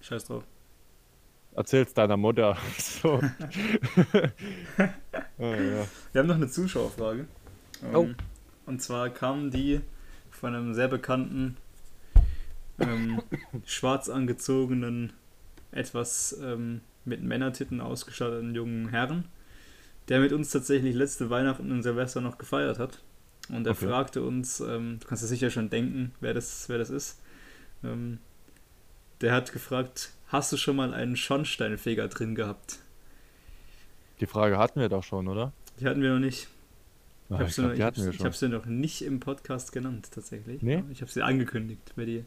Scheiß 0.00 0.26
drauf. 0.26 0.44
Erzähl's 1.54 1.94
deiner 1.94 2.16
Mutter. 2.16 2.56
So. 2.78 3.14
oh, 3.14 3.20
ja. 5.38 5.86
Wir 6.12 6.20
haben 6.20 6.28
noch 6.28 6.36
eine 6.36 6.48
Zuschauerfrage. 6.48 7.26
Ähm, 7.82 7.94
oh. 7.94 8.08
Und 8.66 8.82
zwar 8.82 9.10
kamen 9.10 9.50
die 9.50 9.80
von 10.30 10.54
einem 10.54 10.74
sehr 10.74 10.88
bekannten, 10.88 11.56
ähm, 12.80 13.22
schwarz 13.64 14.08
angezogenen, 14.08 15.12
etwas 15.70 16.38
ähm, 16.42 16.80
mit 17.04 17.22
Männertitten 17.22 17.80
ausgestatteten 17.80 18.54
jungen 18.54 18.88
Herrn, 18.88 19.24
der 20.08 20.20
mit 20.20 20.32
uns 20.32 20.50
tatsächlich 20.50 20.94
letzte 20.94 21.30
Weihnachten 21.30 21.70
und 21.72 21.82
Silvester 21.82 22.20
noch 22.20 22.38
gefeiert 22.38 22.78
hat. 22.78 23.02
Und 23.48 23.66
er 23.66 23.72
Okay. 23.72 23.86
fragte 23.86 24.22
uns, 24.22 24.60
ähm, 24.60 24.98
du 25.00 25.06
kannst 25.06 25.22
dir 25.22 25.28
sicher 25.28 25.50
schon 25.50 25.70
denken, 25.70 26.12
wer 26.20 26.34
das, 26.34 26.68
wer 26.68 26.78
das 26.78 26.90
ist. 26.90 27.20
Ähm, 27.84 28.18
der 29.20 29.32
hat 29.34 29.52
gefragt, 29.52 30.12
hast 30.28 30.52
du 30.52 30.56
schon 30.56 30.76
mal 30.76 30.92
einen 30.94 31.16
Schornsteinfeger 31.16 32.08
drin 32.08 32.34
gehabt? 32.34 32.78
Die 34.20 34.26
Frage 34.26 34.56
hatten 34.56 34.80
wir 34.80 34.88
doch 34.88 35.02
schon, 35.04 35.28
oder? 35.28 35.52
Die 35.80 35.86
hatten 35.86 36.00
wir 36.02 36.12
noch 36.14 36.18
nicht. 36.18 36.48
Ich 37.34 37.80
habe 37.80 38.00
sie, 38.00 38.12
schon. 38.12 38.52
hab 38.52 38.60
noch 38.60 38.66
nicht 38.66 39.02
im 39.02 39.20
Podcast 39.20 39.72
genannt, 39.72 40.10
tatsächlich. 40.12 40.62
Nee? 40.62 40.82
Ich 40.90 41.00
habe 41.00 41.10
sie 41.10 41.22
angekündigt 41.22 41.92
bei 41.96 42.04
dir. 42.04 42.24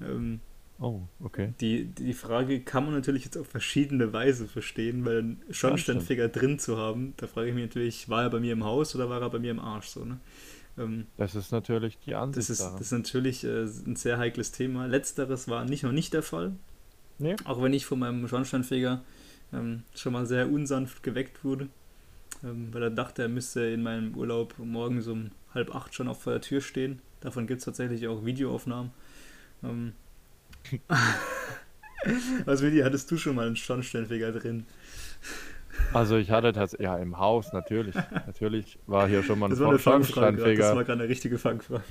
Ähm, 0.00 0.40
Oh, 0.82 1.02
okay. 1.22 1.52
die, 1.60 1.84
die 1.84 2.14
Frage 2.14 2.60
kann 2.60 2.84
man 2.86 2.94
natürlich 2.94 3.24
jetzt 3.26 3.36
auf 3.36 3.46
verschiedene 3.46 4.14
Weise 4.14 4.48
verstehen, 4.48 5.04
weil 5.04 5.18
einen 5.18 5.42
Schornsteinfeger 5.50 6.28
drin 6.28 6.58
zu 6.58 6.78
haben, 6.78 7.12
da 7.18 7.26
frage 7.26 7.48
ich 7.50 7.54
mich 7.54 7.64
natürlich, 7.64 8.08
war 8.08 8.22
er 8.22 8.30
bei 8.30 8.40
mir 8.40 8.54
im 8.54 8.64
Haus 8.64 8.94
oder 8.94 9.10
war 9.10 9.20
er 9.20 9.28
bei 9.28 9.38
mir 9.38 9.50
im 9.50 9.60
Arsch? 9.60 9.88
So, 9.88 10.06
ne? 10.06 10.18
ähm, 10.78 11.06
Das 11.18 11.34
ist 11.34 11.52
natürlich 11.52 11.98
die 12.06 12.14
Ansicht. 12.14 12.38
das, 12.38 12.48
ist, 12.50 12.60
daran. 12.62 12.78
das 12.78 12.86
ist 12.86 12.92
natürlich 12.92 13.44
äh, 13.44 13.64
ein 13.64 13.94
sehr 13.96 14.16
heikles 14.16 14.52
Thema. 14.52 14.86
Letzteres 14.86 15.48
war 15.48 15.66
nicht 15.66 15.82
noch 15.82 15.92
nicht 15.92 16.14
der 16.14 16.22
Fall, 16.22 16.52
Nee? 17.18 17.36
auch 17.44 17.60
wenn 17.62 17.74
ich 17.74 17.84
von 17.84 17.98
meinem 17.98 18.26
Schornsteinfeger 18.26 19.02
ähm, 19.52 19.82
schon 19.94 20.14
mal 20.14 20.24
sehr 20.24 20.50
unsanft 20.50 21.02
geweckt 21.02 21.44
wurde, 21.44 21.68
weil 22.42 22.82
er 22.82 22.90
dachte, 22.90 23.22
er 23.22 23.28
müsste 23.28 23.62
in 23.62 23.82
meinem 23.82 24.14
Urlaub 24.14 24.54
morgens 24.58 25.06
um 25.08 25.30
halb 25.54 25.74
acht 25.74 25.94
schon 25.94 26.08
auf 26.08 26.24
der 26.24 26.40
Tür 26.40 26.60
stehen. 26.60 27.00
Davon 27.20 27.46
gibt 27.46 27.58
es 27.58 27.64
tatsächlich 27.64 28.08
auch 28.08 28.24
Videoaufnahmen. 28.24 28.92
Ähm, 29.62 29.92
Was 32.46 32.60
dir? 32.60 32.84
Hattest 32.84 33.10
du 33.10 33.16
schon 33.18 33.36
mal 33.36 33.46
einen 33.46 33.56
Schornsteinfeger 33.56 34.32
drin? 34.32 34.66
Also 35.92 36.16
ich 36.16 36.30
hatte 36.30 36.52
das 36.52 36.76
ja 36.78 36.96
im 36.96 37.18
Haus, 37.18 37.52
natürlich. 37.52 37.94
natürlich 38.26 38.78
war 38.86 39.08
hier 39.08 39.22
schon 39.22 39.38
mal 39.38 39.46
ein 39.46 39.50
Das 39.50 39.60
war 39.60 39.68
gerade. 39.68 39.78
Das 39.78 39.86
war 39.86 40.02
Schornsteinfeger. 40.02 40.84
gerade 40.84 40.92
eine 40.92 41.08
richtige 41.08 41.38
Fangfrage. 41.38 41.84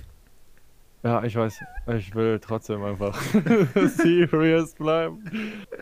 Ja, 1.04 1.24
ich 1.24 1.36
weiß. 1.36 1.60
Ich 1.98 2.14
will 2.14 2.40
trotzdem 2.40 2.84
einfach 2.84 3.20
serious 3.88 4.74
bleiben. 4.74 5.24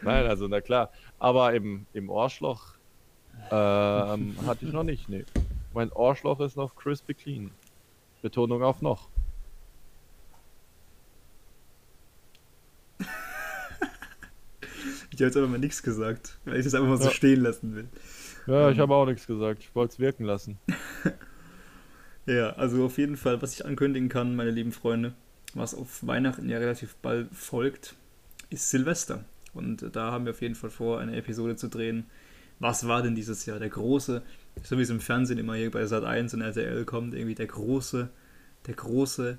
Nein, 0.04 0.28
also 0.28 0.48
na 0.48 0.62
klar. 0.62 0.92
Aber 1.18 1.54
im, 1.54 1.88
im 1.94 2.10
Ohrschloch 2.10 2.77
ähm, 3.52 4.36
hatte 4.46 4.66
ich 4.66 4.74
noch 4.74 4.84
nicht, 4.84 5.10
nee. 5.10 5.26
Mein 5.74 5.92
Ohrschloch 5.92 6.40
ist 6.40 6.56
noch 6.58 6.76
crispy 6.76 7.14
clean. 7.14 7.52
Betonung 8.22 8.64
auf 8.64 8.82
noch. 8.82 9.10
Ich 15.10 15.22
habe 15.22 15.26
jetzt 15.30 15.38
einfach 15.38 15.50
mal 15.50 15.58
nichts 15.60 15.82
gesagt, 15.82 16.38
weil 16.46 16.58
ich 16.58 16.66
das 16.66 16.74
einfach 16.76 16.90
mal 16.90 16.98
so 16.98 17.06
Ja. 17.06 17.12
stehen 17.12 17.42
lassen 17.42 17.76
will. 17.76 17.88
Ja, 18.46 18.70
ich 18.70 18.76
Ähm. 18.78 18.82
habe 18.84 18.94
auch 18.96 19.06
nichts 19.06 19.26
gesagt. 19.26 19.60
Ich 19.64 19.74
wollte 19.76 19.94
es 19.94 20.00
wirken 20.00 20.24
lassen. 20.26 20.58
Ja, 22.30 22.50
also 22.58 22.84
auf 22.84 22.98
jeden 22.98 23.16
Fall, 23.16 23.42
was 23.42 23.54
ich 23.54 23.66
ankündigen 23.66 24.10
kann, 24.10 24.36
meine 24.36 24.52
lieben 24.52 24.74
Freunde, 24.74 25.14
was 25.54 25.74
auf 25.74 26.06
Weihnachten 26.06 26.50
ja 26.50 26.58
relativ 26.58 26.96
bald 26.98 27.34
folgt, 27.34 27.96
ist 28.50 28.70
Silvester. 28.70 29.24
Und 29.54 29.96
da 29.96 30.12
haben 30.12 30.26
wir 30.26 30.32
auf 30.32 30.42
jeden 30.42 30.56
Fall 30.56 30.70
vor, 30.70 31.00
eine 31.00 31.16
Episode 31.16 31.56
zu 31.56 31.70
drehen. 31.70 32.06
Was 32.60 32.88
war 32.88 33.04
denn 33.04 33.16
dieses 33.16 33.46
Jahr 33.46 33.60
der 33.60 33.70
große, 33.70 34.24
so 34.64 34.78
wie 34.78 34.82
es 34.82 34.90
im 34.90 35.00
Fernsehen 35.00 35.38
immer 35.38 35.56
hier 35.56 35.72
bei 35.72 35.84
Sat1 35.84 36.34
und 36.34 36.42
RTL 36.42 36.86
kommt, 36.86 37.14
irgendwie 37.14 37.36
der 37.36 37.48
große, 37.48 38.10
der 38.66 38.74
große 38.74 39.38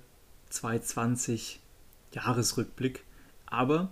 220 0.51 1.61
Jahresrückblick. 2.13 3.05
Aber 3.47 3.91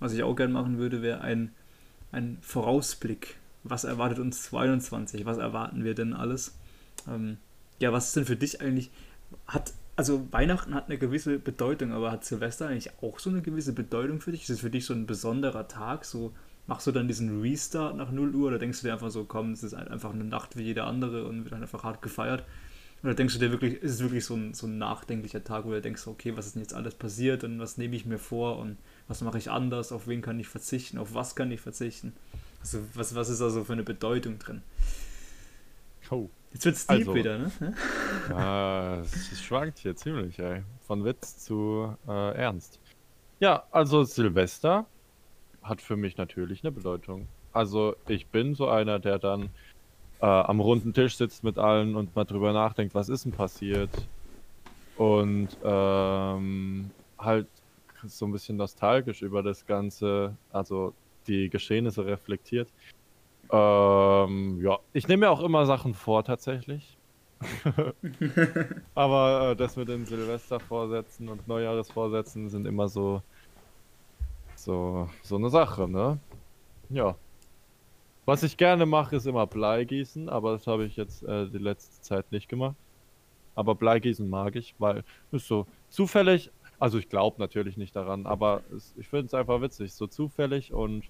was 0.00 0.12
ich 0.12 0.22
auch 0.22 0.34
gerne 0.34 0.52
machen 0.52 0.78
würde, 0.78 1.02
wäre 1.02 1.20
ein, 1.20 1.52
ein 2.12 2.38
Vorausblick. 2.40 3.36
Was 3.62 3.84
erwartet 3.84 4.18
uns 4.18 4.42
22? 4.42 5.24
Was 5.24 5.38
erwarten 5.38 5.84
wir 5.84 5.94
denn 5.94 6.12
alles? 6.12 6.54
Ähm, 7.08 7.38
ja, 7.78 7.92
was 7.92 8.08
ist 8.08 8.16
denn 8.16 8.26
für 8.26 8.36
dich 8.36 8.60
eigentlich? 8.60 8.90
Hat, 9.46 9.72
also 9.96 10.26
Weihnachten 10.32 10.74
hat 10.74 10.86
eine 10.86 10.98
gewisse 10.98 11.38
Bedeutung, 11.38 11.92
aber 11.92 12.10
hat 12.10 12.24
Silvester 12.24 12.68
eigentlich 12.68 12.90
auch 13.02 13.18
so 13.18 13.30
eine 13.30 13.40
gewisse 13.40 13.72
Bedeutung 13.72 14.20
für 14.20 14.32
dich? 14.32 14.42
Ist 14.42 14.50
es 14.50 14.60
für 14.60 14.70
dich 14.70 14.84
so 14.84 14.94
ein 14.94 15.06
besonderer 15.06 15.68
Tag? 15.68 16.04
So 16.04 16.32
machst 16.66 16.86
du 16.86 16.92
dann 16.92 17.08
diesen 17.08 17.40
Restart 17.42 17.96
nach 17.96 18.10
0 18.10 18.34
Uhr 18.34 18.48
oder 18.48 18.58
denkst 18.58 18.80
du 18.80 18.86
dir 18.86 18.92
einfach 18.94 19.10
so, 19.10 19.24
komm, 19.24 19.52
es 19.52 19.62
ist 19.62 19.76
halt 19.76 19.88
einfach 19.88 20.12
eine 20.12 20.24
Nacht 20.24 20.56
wie 20.56 20.62
jede 20.62 20.84
andere 20.84 21.26
und 21.26 21.44
wird 21.44 21.52
dann 21.52 21.62
einfach 21.62 21.84
hart 21.84 22.00
gefeiert? 22.02 22.44
Oder 23.02 23.14
denkst 23.14 23.34
du 23.34 23.40
dir 23.40 23.50
wirklich, 23.50 23.74
ist 23.82 23.92
es 23.92 24.00
wirklich 24.00 24.24
so 24.24 24.34
ein, 24.34 24.54
so 24.54 24.66
ein 24.66 24.78
nachdenklicher 24.78 25.44
Tag, 25.44 25.66
wo 25.66 25.70
du 25.72 25.80
denkst, 25.82 26.06
okay, 26.06 26.34
was 26.38 26.46
ist 26.46 26.54
denn 26.54 26.62
jetzt 26.62 26.72
alles 26.72 26.94
passiert 26.94 27.44
und 27.44 27.58
was 27.58 27.76
nehme 27.76 27.94
ich 27.96 28.06
mir 28.06 28.18
vor 28.18 28.58
und 28.58 28.78
was 29.08 29.20
mache 29.20 29.36
ich 29.36 29.50
anders, 29.50 29.92
auf 29.92 30.06
wen 30.08 30.22
kann 30.22 30.40
ich 30.40 30.48
verzichten, 30.48 30.96
auf 30.96 31.12
was 31.12 31.36
kann 31.36 31.50
ich 31.50 31.60
verzichten? 31.60 32.14
Also 32.60 32.78
was, 32.94 33.14
was 33.14 33.28
ist 33.28 33.42
da 33.42 33.50
so 33.50 33.62
für 33.64 33.74
eine 33.74 33.82
Bedeutung 33.82 34.38
drin? 34.38 34.62
Oh. 36.10 36.30
Jetzt 36.54 36.64
wird's 36.66 36.86
deep 36.86 36.98
Also- 37.00 37.14
wieder, 37.14 37.38
ne? 37.38 37.52
Ja, 38.30 39.00
es 39.00 39.32
es 39.32 39.42
schwankt 39.42 39.80
hier 39.80 39.94
ziemlich, 39.96 40.38
ey. 40.38 40.62
Von 40.86 41.04
Witz 41.04 41.38
zu 41.44 41.94
äh, 42.08 42.34
Ernst. 42.36 42.78
Ja, 43.40 43.64
also 43.70 44.04
Silvester 44.04 44.86
hat 45.64 45.80
für 45.80 45.96
mich 45.96 46.16
natürlich 46.16 46.62
eine 46.62 46.72
Bedeutung. 46.72 47.26
Also 47.52 47.96
ich 48.08 48.26
bin 48.26 48.54
so 48.54 48.68
einer, 48.68 48.98
der 48.98 49.18
dann 49.18 49.48
äh, 50.20 50.26
am 50.26 50.60
runden 50.60 50.92
Tisch 50.92 51.16
sitzt 51.16 51.42
mit 51.42 51.58
allen 51.58 51.96
und 51.96 52.14
mal 52.14 52.24
drüber 52.24 52.52
nachdenkt, 52.52 52.94
was 52.94 53.08
ist 53.08 53.24
denn 53.24 53.32
passiert. 53.32 53.90
Und 54.96 55.48
ähm, 55.64 56.90
halt 57.18 57.48
so 58.06 58.26
ein 58.26 58.32
bisschen 58.32 58.56
nostalgisch 58.56 59.22
über 59.22 59.42
das 59.42 59.66
Ganze, 59.66 60.36
also 60.52 60.94
die 61.26 61.48
Geschehnisse 61.48 62.04
reflektiert. 62.04 62.68
Ähm, 63.50 64.60
ja, 64.62 64.78
ich 64.92 65.08
nehme 65.08 65.26
mir 65.26 65.30
auch 65.30 65.42
immer 65.42 65.66
Sachen 65.66 65.94
vor 65.94 66.24
tatsächlich. 66.24 66.98
Aber 68.94 69.50
äh, 69.50 69.56
das 69.56 69.76
mit 69.76 69.88
den 69.88 70.04
Silvestervorsätzen 70.04 71.28
und 71.28 71.48
Neujahresvorsätzen 71.48 72.48
sind 72.48 72.66
immer 72.66 72.88
so, 72.88 73.22
so, 74.64 75.08
so 75.22 75.36
eine 75.36 75.50
Sache, 75.50 75.88
ne? 75.88 76.18
Ja. 76.90 77.16
Was 78.26 78.42
ich 78.42 78.56
gerne 78.56 78.86
mache, 78.86 79.16
ist 79.16 79.26
immer 79.26 79.46
Bleigießen, 79.46 80.28
aber 80.28 80.52
das 80.52 80.66
habe 80.66 80.86
ich 80.86 80.96
jetzt 80.96 81.22
äh, 81.24 81.46
die 81.48 81.58
letzte 81.58 82.00
Zeit 82.00 82.32
nicht 82.32 82.48
gemacht. 82.48 82.76
Aber 83.54 83.74
Bleigießen 83.74 84.28
mag 84.28 84.56
ich, 84.56 84.74
weil 84.78 85.04
ist 85.30 85.46
so 85.46 85.66
zufällig, 85.90 86.50
also 86.78 86.98
ich 86.98 87.08
glaube 87.08 87.36
natürlich 87.38 87.76
nicht 87.76 87.94
daran, 87.94 88.26
aber 88.26 88.62
es, 88.74 88.94
ich 88.96 89.08
finde 89.08 89.26
es 89.26 89.34
einfach 89.34 89.60
witzig, 89.60 89.92
so 89.92 90.06
zufällig 90.06 90.72
und 90.72 91.04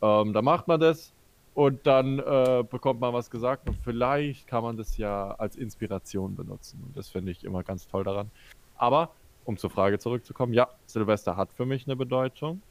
ähm, 0.00 0.32
da 0.32 0.40
macht 0.40 0.68
man 0.68 0.80
das 0.80 1.12
und 1.54 1.86
dann 1.86 2.18
äh, 2.20 2.64
bekommt 2.68 3.00
man 3.00 3.12
was 3.12 3.28
gesagt 3.28 3.68
und 3.68 3.76
vielleicht 3.82 4.46
kann 4.46 4.62
man 4.62 4.76
das 4.76 4.96
ja 4.96 5.32
als 5.32 5.56
Inspiration 5.56 6.34
benutzen. 6.34 6.82
Und 6.86 6.96
das 6.96 7.08
finde 7.08 7.32
ich 7.32 7.44
immer 7.44 7.62
ganz 7.62 7.86
toll 7.88 8.04
daran. 8.04 8.30
Aber, 8.76 9.10
um 9.44 9.56
zur 9.56 9.70
Frage 9.70 9.98
zurückzukommen, 9.98 10.54
ja, 10.54 10.68
Silvester 10.86 11.36
hat 11.36 11.52
für 11.52 11.66
mich 11.66 11.86
eine 11.86 11.96
Bedeutung. 11.96 12.62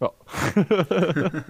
Ja. 0.00 0.10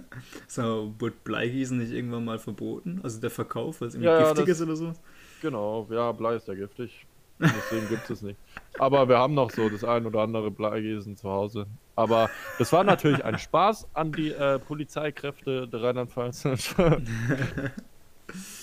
So, 0.49 0.93
wurde 0.99 1.15
Bleigießen 1.25 1.79
nicht 1.79 1.93
irgendwann 1.93 2.25
mal 2.25 2.39
verboten? 2.39 3.01
Also 3.03 3.21
der 3.21 3.31
Verkauf, 3.31 3.81
weil 3.81 3.89
es 3.89 3.95
irgendwie 3.95 4.09
Ja, 4.11 4.19
giftig 4.21 4.47
das- 4.47 4.61
ist 4.61 4.63
oder 4.67 4.77
so? 4.77 4.93
genau, 5.41 5.87
ja, 5.91 6.13
Blei 6.13 6.35
ist 6.37 6.49
ja 6.49 6.55
giftig. 6.55 7.07
Deswegen 7.39 7.89
gibt 7.89 8.11
es 8.11 8.21
nicht. 8.21 8.39
Aber 8.79 9.09
wir 9.09 9.17
haben 9.17 9.33
noch 9.33 9.51
so 9.51 9.69
das 9.71 9.83
ein 9.83 10.05
oder 10.05 10.21
andere 10.21 10.51
Bleigießen 10.51 11.17
zu 11.17 11.31
Hause. 11.31 11.67
Aber 11.97 12.29
das 12.59 12.71
war 12.73 12.85
natürlich 12.85 13.25
ein 13.25 13.39
Spaß 13.39 13.89
an 13.95 14.13
die 14.13 14.31
äh, 14.31 14.59
Polizeikräfte 14.59 15.67
der 15.67 15.83
Rheinland-Pfalz. 15.83 16.45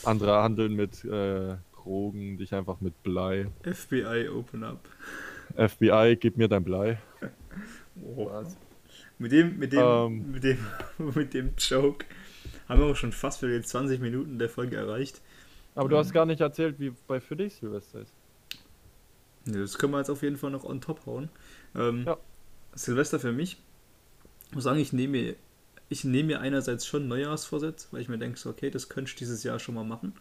Andere 0.03 0.43
handeln 0.43 0.75
mit 0.75 1.03
äh, 1.05 1.55
Drogen, 1.75 2.37
dich 2.37 2.53
einfach 2.53 2.79
mit 2.81 3.01
Blei. 3.01 3.47
FBI 3.63 4.29
Open 4.29 4.63
Up. 4.63 4.79
FBI, 5.55 6.15
gib 6.19 6.37
mir 6.37 6.47
dein 6.47 6.63
Blei. 6.63 6.99
Oh. 8.15 8.29
Mit 9.19 9.31
dem, 9.31 9.57
mit 9.57 9.73
dem, 9.73 9.79
Ähm. 9.79 10.31
mit 10.31 10.43
dem, 10.43 10.57
mit 11.15 11.33
dem 11.33 11.53
Joke 11.57 12.05
haben 12.69 12.81
wir 12.81 12.87
auch 12.87 12.95
schon 12.95 13.11
fast 13.11 13.39
für 13.39 13.47
die 13.47 13.65
20 13.65 13.99
Minuten 13.99 14.37
der 14.39 14.49
Folge 14.49 14.75
erreicht. 14.75 15.21
Aber 15.75 15.89
du 15.89 15.97
hast 15.97 16.11
gar 16.13 16.25
nicht 16.25 16.41
erzählt, 16.41 16.79
wie 16.79 16.91
bei 17.07 17.19
für 17.19 17.35
dich 17.35 17.55
Silvester 17.55 18.01
ist. 18.01 18.13
Ja, 19.45 19.59
Das 19.61 19.77
können 19.77 19.93
wir 19.93 19.99
jetzt 19.99 20.09
auf 20.09 20.21
jeden 20.23 20.37
Fall 20.37 20.51
noch 20.51 20.63
on 20.63 20.81
top 20.81 21.05
hauen. 21.05 21.29
Ähm, 21.75 22.03
Ja. 22.05 22.17
Silvester 22.73 23.19
für 23.19 23.31
mich, 23.31 23.57
ich 24.49 24.55
muss 24.55 24.63
sagen, 24.65 24.79
ich 24.79 24.93
nehme 24.93 25.11
mir, 25.11 25.35
ich 25.89 26.03
nehme 26.03 26.27
mir 26.27 26.41
einerseits 26.41 26.85
schon 26.85 27.07
Neujahrsvorsitz, 27.07 27.87
weil 27.91 28.01
ich 28.01 28.09
mir 28.09 28.17
denke, 28.17 28.37
so, 28.37 28.49
okay, 28.49 28.69
das 28.69 28.89
könnte 28.89 29.09
ich 29.09 29.15
dieses 29.15 29.43
Jahr 29.43 29.59
schon 29.59 29.75
mal 29.75 29.83
machen. 29.83 30.13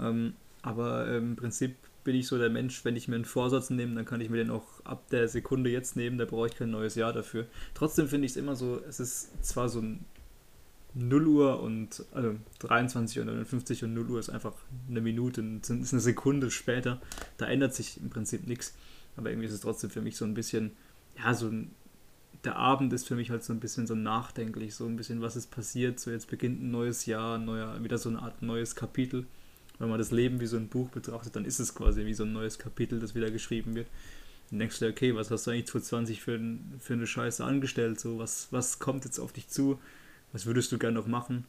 Ähm, 0.00 0.34
aber 0.62 1.08
ähm, 1.08 1.30
im 1.30 1.36
Prinzip 1.36 1.76
bin 2.04 2.14
ich 2.14 2.26
so 2.26 2.38
der 2.38 2.50
Mensch, 2.50 2.84
wenn 2.84 2.96
ich 2.96 3.08
mir 3.08 3.16
einen 3.16 3.24
Vorsatz 3.24 3.70
nehme, 3.70 3.94
dann 3.94 4.04
kann 4.04 4.20
ich 4.20 4.30
mir 4.30 4.36
den 4.36 4.50
auch 4.50 4.84
ab 4.84 5.08
der 5.10 5.28
Sekunde 5.28 5.70
jetzt 5.70 5.96
nehmen, 5.96 6.18
da 6.18 6.26
brauche 6.26 6.46
ich 6.46 6.56
kein 6.56 6.70
neues 6.70 6.94
Jahr 6.94 7.12
dafür. 7.12 7.46
Trotzdem 7.72 8.08
finde 8.08 8.26
ich 8.26 8.32
es 8.32 8.36
immer 8.36 8.54
so, 8.56 8.80
es 8.86 9.00
ist 9.00 9.44
zwar 9.44 9.68
so 9.68 9.80
ein 9.80 10.04
0 10.94 11.26
Uhr 11.26 11.60
und 11.60 12.04
also 12.12 12.36
23 12.60 13.20
und 13.20 13.26
59 13.26 13.84
und 13.84 13.94
0 13.94 14.10
Uhr 14.10 14.20
ist 14.20 14.30
einfach 14.30 14.52
eine 14.88 15.00
Minute, 15.00 15.42
ist 15.62 15.70
eine 15.70 16.00
Sekunde 16.00 16.50
später. 16.50 17.00
Da 17.36 17.46
ändert 17.46 17.74
sich 17.74 18.00
im 18.00 18.10
Prinzip 18.10 18.46
nichts. 18.46 18.74
Aber 19.16 19.30
irgendwie 19.30 19.46
ist 19.46 19.54
es 19.54 19.60
trotzdem 19.60 19.90
für 19.90 20.02
mich 20.02 20.16
so 20.16 20.24
ein 20.24 20.34
bisschen, 20.34 20.72
ja, 21.18 21.34
so 21.34 21.48
ein, 21.48 21.72
der 22.44 22.56
Abend 22.56 22.92
ist 22.92 23.08
für 23.08 23.16
mich 23.16 23.30
halt 23.30 23.42
so 23.42 23.52
ein 23.52 23.60
bisschen 23.60 23.86
so 23.86 23.94
nachdenklich, 23.94 24.74
so 24.74 24.86
ein 24.86 24.96
bisschen, 24.96 25.20
was 25.20 25.34
ist 25.34 25.50
passiert. 25.50 25.98
So 25.98 26.10
jetzt 26.10 26.30
beginnt 26.30 26.62
ein 26.62 26.70
neues 26.70 27.06
Jahr, 27.06 27.38
neuer, 27.38 27.82
wieder 27.82 27.98
so 27.98 28.08
eine 28.08 28.22
Art 28.22 28.42
neues 28.42 28.76
Kapitel. 28.76 29.26
Wenn 29.78 29.88
man 29.88 29.98
das 29.98 30.10
Leben 30.10 30.40
wie 30.40 30.46
so 30.46 30.56
ein 30.56 30.68
Buch 30.68 30.88
betrachtet, 30.90 31.34
dann 31.34 31.44
ist 31.44 31.58
es 31.58 31.74
quasi 31.74 32.06
wie 32.06 32.14
so 32.14 32.24
ein 32.24 32.32
neues 32.32 32.58
Kapitel, 32.58 33.00
das 33.00 33.14
wieder 33.14 33.30
geschrieben 33.30 33.74
wird. 33.74 33.88
Dann 34.50 34.60
denkst 34.60 34.78
du 34.78 34.84
dir, 34.84 34.90
okay, 34.92 35.14
was 35.14 35.30
hast 35.30 35.46
du 35.46 35.50
eigentlich 35.50 35.66
2020 35.66 36.20
für, 36.20 36.40
für 36.78 36.92
eine 36.92 37.06
Scheiße 37.06 37.44
angestellt? 37.44 37.98
So, 37.98 38.18
was, 38.18 38.48
was 38.50 38.78
kommt 38.78 39.04
jetzt 39.04 39.18
auf 39.18 39.32
dich 39.32 39.48
zu? 39.48 39.80
Was 40.32 40.46
würdest 40.46 40.70
du 40.70 40.78
gerne 40.78 40.98
noch 40.98 41.06
machen? 41.06 41.44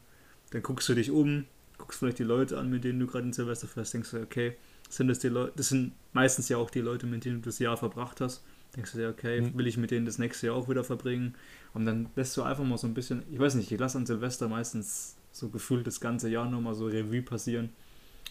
Dann 0.51 0.63
guckst 0.63 0.89
du 0.89 0.95
dich 0.95 1.11
um, 1.11 1.45
guckst 1.77 1.99
vielleicht 1.99 2.19
die 2.19 2.23
Leute 2.23 2.57
an, 2.57 2.69
mit 2.69 2.83
denen 2.83 2.99
du 2.99 3.07
gerade 3.07 3.25
in 3.25 3.33
Silvester 3.33 3.67
fährst, 3.67 3.93
denkst 3.93 4.11
du, 4.11 4.21
okay, 4.21 4.55
sind 4.89 5.07
das 5.07 5.19
die 5.19 5.27
Leute, 5.27 5.53
das 5.55 5.69
sind 5.69 5.93
meistens 6.13 6.49
ja 6.49 6.57
auch 6.57 6.69
die 6.69 6.81
Leute, 6.81 7.07
mit 7.07 7.25
denen 7.25 7.41
du 7.41 7.49
das 7.49 7.59
Jahr 7.59 7.77
verbracht 7.77 8.21
hast. 8.21 8.43
Denkst 8.75 8.91
du 8.93 8.97
dir, 8.99 9.09
okay, 9.09 9.41
mhm. 9.41 9.57
will 9.57 9.67
ich 9.67 9.77
mit 9.77 9.91
denen 9.91 10.05
das 10.05 10.17
nächste 10.17 10.47
Jahr 10.47 10.55
auch 10.55 10.69
wieder 10.69 10.83
verbringen? 10.83 11.35
Und 11.73 11.85
dann 11.85 12.09
lässt 12.15 12.35
du 12.37 12.43
einfach 12.43 12.63
mal 12.63 12.77
so 12.77 12.87
ein 12.87 12.93
bisschen, 12.93 13.23
ich 13.31 13.39
weiß 13.39 13.55
nicht, 13.55 13.71
ich 13.71 13.79
lasse 13.79 13.97
an 13.97 14.05
Silvester 14.05 14.47
meistens 14.47 15.15
so 15.31 15.49
gefühlt 15.49 15.85
das 15.85 15.99
ganze 15.99 16.29
Jahr 16.29 16.49
nochmal 16.49 16.75
so 16.75 16.87
Revue 16.87 17.21
passieren 17.21 17.69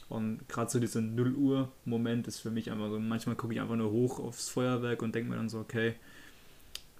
und 0.08 0.48
gerade 0.48 0.70
so 0.70 0.78
dieser 0.78 1.00
0 1.00 1.34
Uhr 1.34 1.72
Moment 1.84 2.28
ist 2.28 2.40
für 2.40 2.50
mich 2.50 2.70
einfach 2.70 2.90
so, 2.90 2.98
manchmal 2.98 3.36
gucke 3.36 3.54
ich 3.54 3.60
einfach 3.60 3.76
nur 3.76 3.90
hoch 3.90 4.20
aufs 4.20 4.48
Feuerwerk 4.48 5.02
und 5.02 5.14
denke 5.14 5.30
mir 5.30 5.36
dann 5.36 5.48
so, 5.48 5.60
okay, 5.60 5.94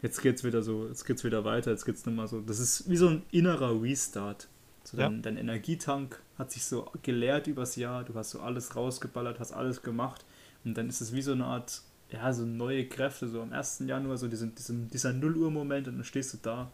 jetzt 0.03 0.23
geht's 0.23 0.45
wieder 0.45 0.63
so, 0.63 0.87
jetzt 0.89 1.05
geht's 1.05 1.25
wieder 1.25 1.45
weiter, 1.45 1.71
jetzt 1.71 1.85
geht's 1.85 2.07
nochmal 2.07 2.29
so. 2.29 2.41
Das 2.41 2.59
ist 2.59 2.89
wie 2.89 2.97
so 2.97 3.09
ein 3.09 3.23
innerer 3.31 3.81
Restart. 3.81 4.49
So 4.85 4.99
dein, 4.99 5.17
ja. 5.17 5.23
dein 5.23 5.37
Energietank 5.39 6.21
hat 6.39 6.53
sich 6.53 6.65
so 6.65 6.91
geleert 7.03 7.47
übers 7.47 7.77
Jahr, 7.77 8.05
du 8.05 8.15
hast 8.15 8.31
so 8.31 8.41
alles 8.41 8.77
rausgeballert, 8.77 9.41
hast 9.41 9.53
alles 9.53 9.83
gemacht 9.83 10.25
und 10.65 10.77
dann 10.77 10.89
ist 10.89 11.01
es 11.01 11.15
wie 11.15 11.23
so 11.23 11.33
eine 11.33 11.47
Art, 11.47 11.81
ja, 12.11 12.33
so 12.35 12.45
neue 12.45 12.87
Kräfte, 12.87 13.29
so 13.29 13.41
am 13.41 13.53
1. 13.53 13.85
Januar, 13.87 14.19
so 14.19 14.29
diesen, 14.29 14.55
diesen, 14.55 14.91
dieser 14.91 15.15
0 15.15 15.37
Uhr 15.39 15.51
Moment 15.51 15.89
und 15.89 15.97
dann 15.97 16.05
stehst 16.05 16.35
du 16.35 16.39
da 16.43 16.71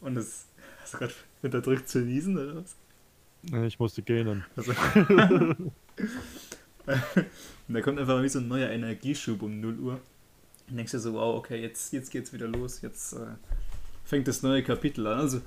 und 0.00 0.16
es, 0.16 0.46
hast 0.82 0.94
du 0.94 0.98
gerade 0.98 1.14
unterdrückt 1.42 1.88
zu 1.88 2.00
niesen 2.00 2.36
oder 2.36 2.56
was? 2.56 2.74
Ich 3.42 3.78
musste 3.78 4.02
gehen. 4.02 4.44
Also. 4.56 4.72
und 4.94 5.72
da 7.68 7.80
kommt 7.80 7.98
einfach 7.98 8.22
wie 8.22 8.28
so 8.28 8.38
ein 8.38 8.48
neuer 8.48 8.68
Energieschub 8.70 9.42
um 9.42 9.60
0 9.60 9.78
Uhr. 9.78 10.00
Und 10.68 10.76
denkst 10.76 10.92
du 10.92 10.98
so, 10.98 11.14
wow, 11.14 11.36
okay, 11.36 11.60
jetzt, 11.60 11.92
jetzt 11.92 12.10
geht's 12.10 12.32
wieder 12.32 12.46
los, 12.46 12.82
jetzt 12.82 13.14
äh, 13.14 13.34
fängt 14.04 14.28
das 14.28 14.42
neue 14.42 14.62
Kapitel 14.62 15.06
an. 15.06 15.18
Also 15.18 15.40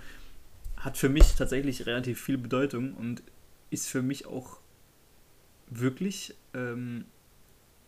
hat 0.77 0.97
für 0.97 1.09
mich 1.09 1.35
tatsächlich 1.35 1.85
relativ 1.85 2.21
viel 2.21 2.37
Bedeutung 2.37 2.93
und 2.95 3.23
ist 3.69 3.87
für 3.87 4.01
mich 4.01 4.25
auch 4.25 4.57
wirklich 5.69 6.35
ähm, 6.53 7.05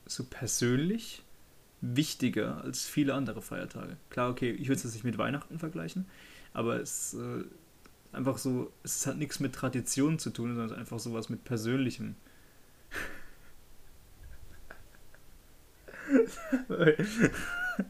so 0.06 0.24
persönlich 0.24 1.24
wichtiger 1.82 2.64
als 2.64 2.86
viele 2.86 3.14
andere 3.14 3.42
Feiertage. 3.42 3.98
Klar, 4.10 4.30
okay, 4.30 4.52
ich 4.52 4.68
würde 4.68 4.78
es 4.78 4.84
jetzt 4.84 4.94
nicht 4.94 5.04
mit 5.04 5.18
Weihnachten 5.18 5.60
vergleichen, 5.60 6.06
aber 6.54 6.80
es 6.80 7.14
äh, 7.14 7.44
einfach 8.16 8.38
so, 8.38 8.72
es 8.84 9.06
hat 9.08 9.18
nichts 9.18 9.40
mit 9.40 9.54
Tradition 9.54 10.20
zu 10.20 10.30
tun, 10.30 10.56
sondern 10.56 10.78
einfach 10.80 11.00
sowas 11.00 11.30
mit 11.30 11.44
Persönlichem. 11.44 12.16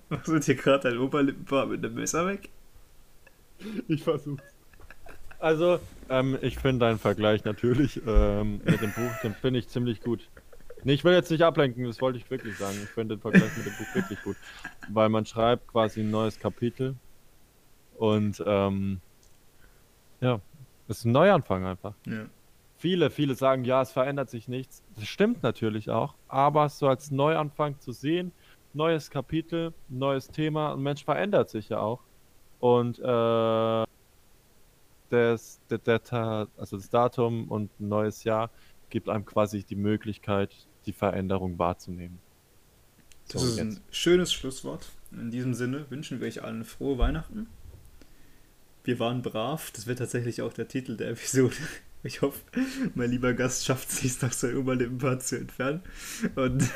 Machst 0.10 0.28
du 0.28 0.40
dir 0.40 0.56
gerade 0.56 0.90
dein 0.90 0.98
Oberlippenbart 1.00 1.70
mit 1.70 1.86
einem 1.86 1.96
Messer 1.96 2.26
weg? 2.28 2.50
Ich 3.88 4.04
versuch's. 4.04 4.44
Also, 5.40 5.80
ähm, 6.10 6.38
ich 6.42 6.58
finde 6.58 6.86
deinen 6.86 7.00
Vergleich 7.00 7.44
natürlich 7.44 8.02
ähm, 8.08 8.62
mit 8.64 8.82
dem 8.82 8.92
Buch, 8.92 9.12
den 9.22 9.36
finde 9.36 9.60
ich 9.60 9.68
ziemlich 9.68 10.02
gut. 10.02 10.28
Nee, 10.84 10.94
ich 10.94 11.04
will 11.04 11.14
jetzt 11.14 11.32
nicht 11.32 11.42
ablenken, 11.42 11.84
das 11.86 12.00
wollte 12.02 12.20
ich 12.20 12.30
wirklich 12.30 12.58
sagen. 12.58 12.78
Ich 12.84 12.90
finde 12.90 13.16
den 13.16 13.22
Vergleich 13.22 13.56
mit 13.58 13.66
dem 13.66 13.74
Buch 13.74 13.96
wirklich 13.96 14.22
gut. 14.24 14.38
Weil 14.90 15.10
man 15.10 15.26
schreibt 15.26 15.68
quasi 15.68 16.02
ein 16.02 16.12
neues 16.12 16.40
Kapitel 16.40 16.96
und 17.98 18.44
ähm, 18.46 19.02
ja, 20.26 20.42
das 20.88 21.00
ist 21.00 21.06
ein 21.06 21.12
Neuanfang 21.12 21.66
einfach. 21.66 21.94
Ja. 22.08 22.26
Viele, 22.78 23.10
viele 23.10 23.36
sagen, 23.36 23.64
ja, 23.64 23.82
es 23.82 23.92
verändert 23.92 24.30
sich 24.30 24.48
nichts. 24.48 24.84
Das 24.96 25.08
stimmt 25.08 25.44
natürlich 25.44 25.90
auch, 25.90 26.16
aber 26.28 26.68
so 26.70 26.88
als 26.88 27.12
Neuanfang 27.12 27.80
zu 27.80 27.92
sehen, 27.92 28.32
neues 28.74 29.10
Kapitel, 29.10 29.74
neues 29.88 30.28
Thema, 30.28 30.74
ein 30.74 30.82
Mensch 30.82 31.06
verändert 31.06 31.50
sich 31.50 31.70
ja 31.70 31.80
auch. 31.80 32.02
Und 32.60 33.00
äh, 33.00 33.86
das, 35.10 35.62
der, 35.70 35.78
der, 35.78 36.48
also 36.58 36.78
das 36.78 36.90
Datum 36.90 37.50
und 37.50 37.70
ein 37.80 37.88
neues 37.88 38.24
Jahr 38.24 38.50
gibt 38.90 39.08
einem 39.08 39.26
quasi 39.26 39.64
die 39.64 39.76
Möglichkeit, 39.76 40.56
die 40.86 40.94
Veränderung 40.94 41.58
wahrzunehmen. 41.60 42.20
So, 43.26 43.40
das 43.40 43.44
ist 43.44 43.58
jetzt. 43.58 43.78
ein 43.78 43.82
schönes 43.92 44.34
Schlusswort. 44.34 44.92
In 45.12 45.32
diesem 45.32 45.54
Sinne 45.54 45.86
wünschen 45.90 46.20
wir 46.20 46.28
euch 46.28 46.44
allen 46.44 46.66
frohe 46.66 46.98
Weihnachten 46.98 47.48
wir 48.86 49.00
waren 49.00 49.22
brav. 49.22 49.72
Das 49.72 49.88
wird 49.88 50.00
tatsächlich 50.00 50.42
auch 50.42 50.54
der 50.54 50.68
Titel 50.68 50.98
der 50.98 51.10
Episode. 51.12 51.56
Ich 52.04 52.22
hoffe, 52.22 52.40
mein 52.94 53.10
lieber 53.10 53.34
Gast 53.34 53.66
schafft 53.66 53.90
es 53.90 53.98
sich 53.98 54.22
noch 54.22 54.32
sein 54.32 54.56
Oberlippenbart 54.58 55.24
zu 55.24 55.40
entfernen. 55.40 55.82
Und 56.36 56.70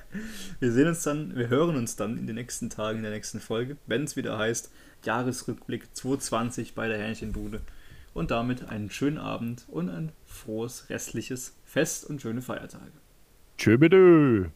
wir 0.60 0.72
sehen 0.72 0.88
uns 0.88 1.04
dann, 1.04 1.36
wir 1.36 1.48
hören 1.48 1.76
uns 1.76 1.94
dann 1.94 2.18
in 2.18 2.26
den 2.26 2.34
nächsten 2.34 2.68
Tagen, 2.68 2.98
in 2.98 3.04
der 3.04 3.12
nächsten 3.12 3.38
Folge, 3.38 3.76
wenn 3.86 4.02
es 4.02 4.16
wieder 4.16 4.36
heißt 4.36 4.72
Jahresrückblick 5.04 5.94
2020 5.94 6.74
bei 6.74 6.88
der 6.88 6.98
Hähnchenbude. 6.98 7.60
Und 8.12 8.30
damit 8.30 8.68
einen 8.68 8.90
schönen 8.90 9.18
Abend 9.18 9.64
und 9.68 9.88
ein 9.88 10.10
frohes 10.26 10.90
restliches 10.90 11.56
Fest 11.64 12.04
und 12.04 12.20
schöne 12.20 12.42
Feiertage. 12.42 12.92
Tschö 13.56 13.78
bitte. 13.78 14.50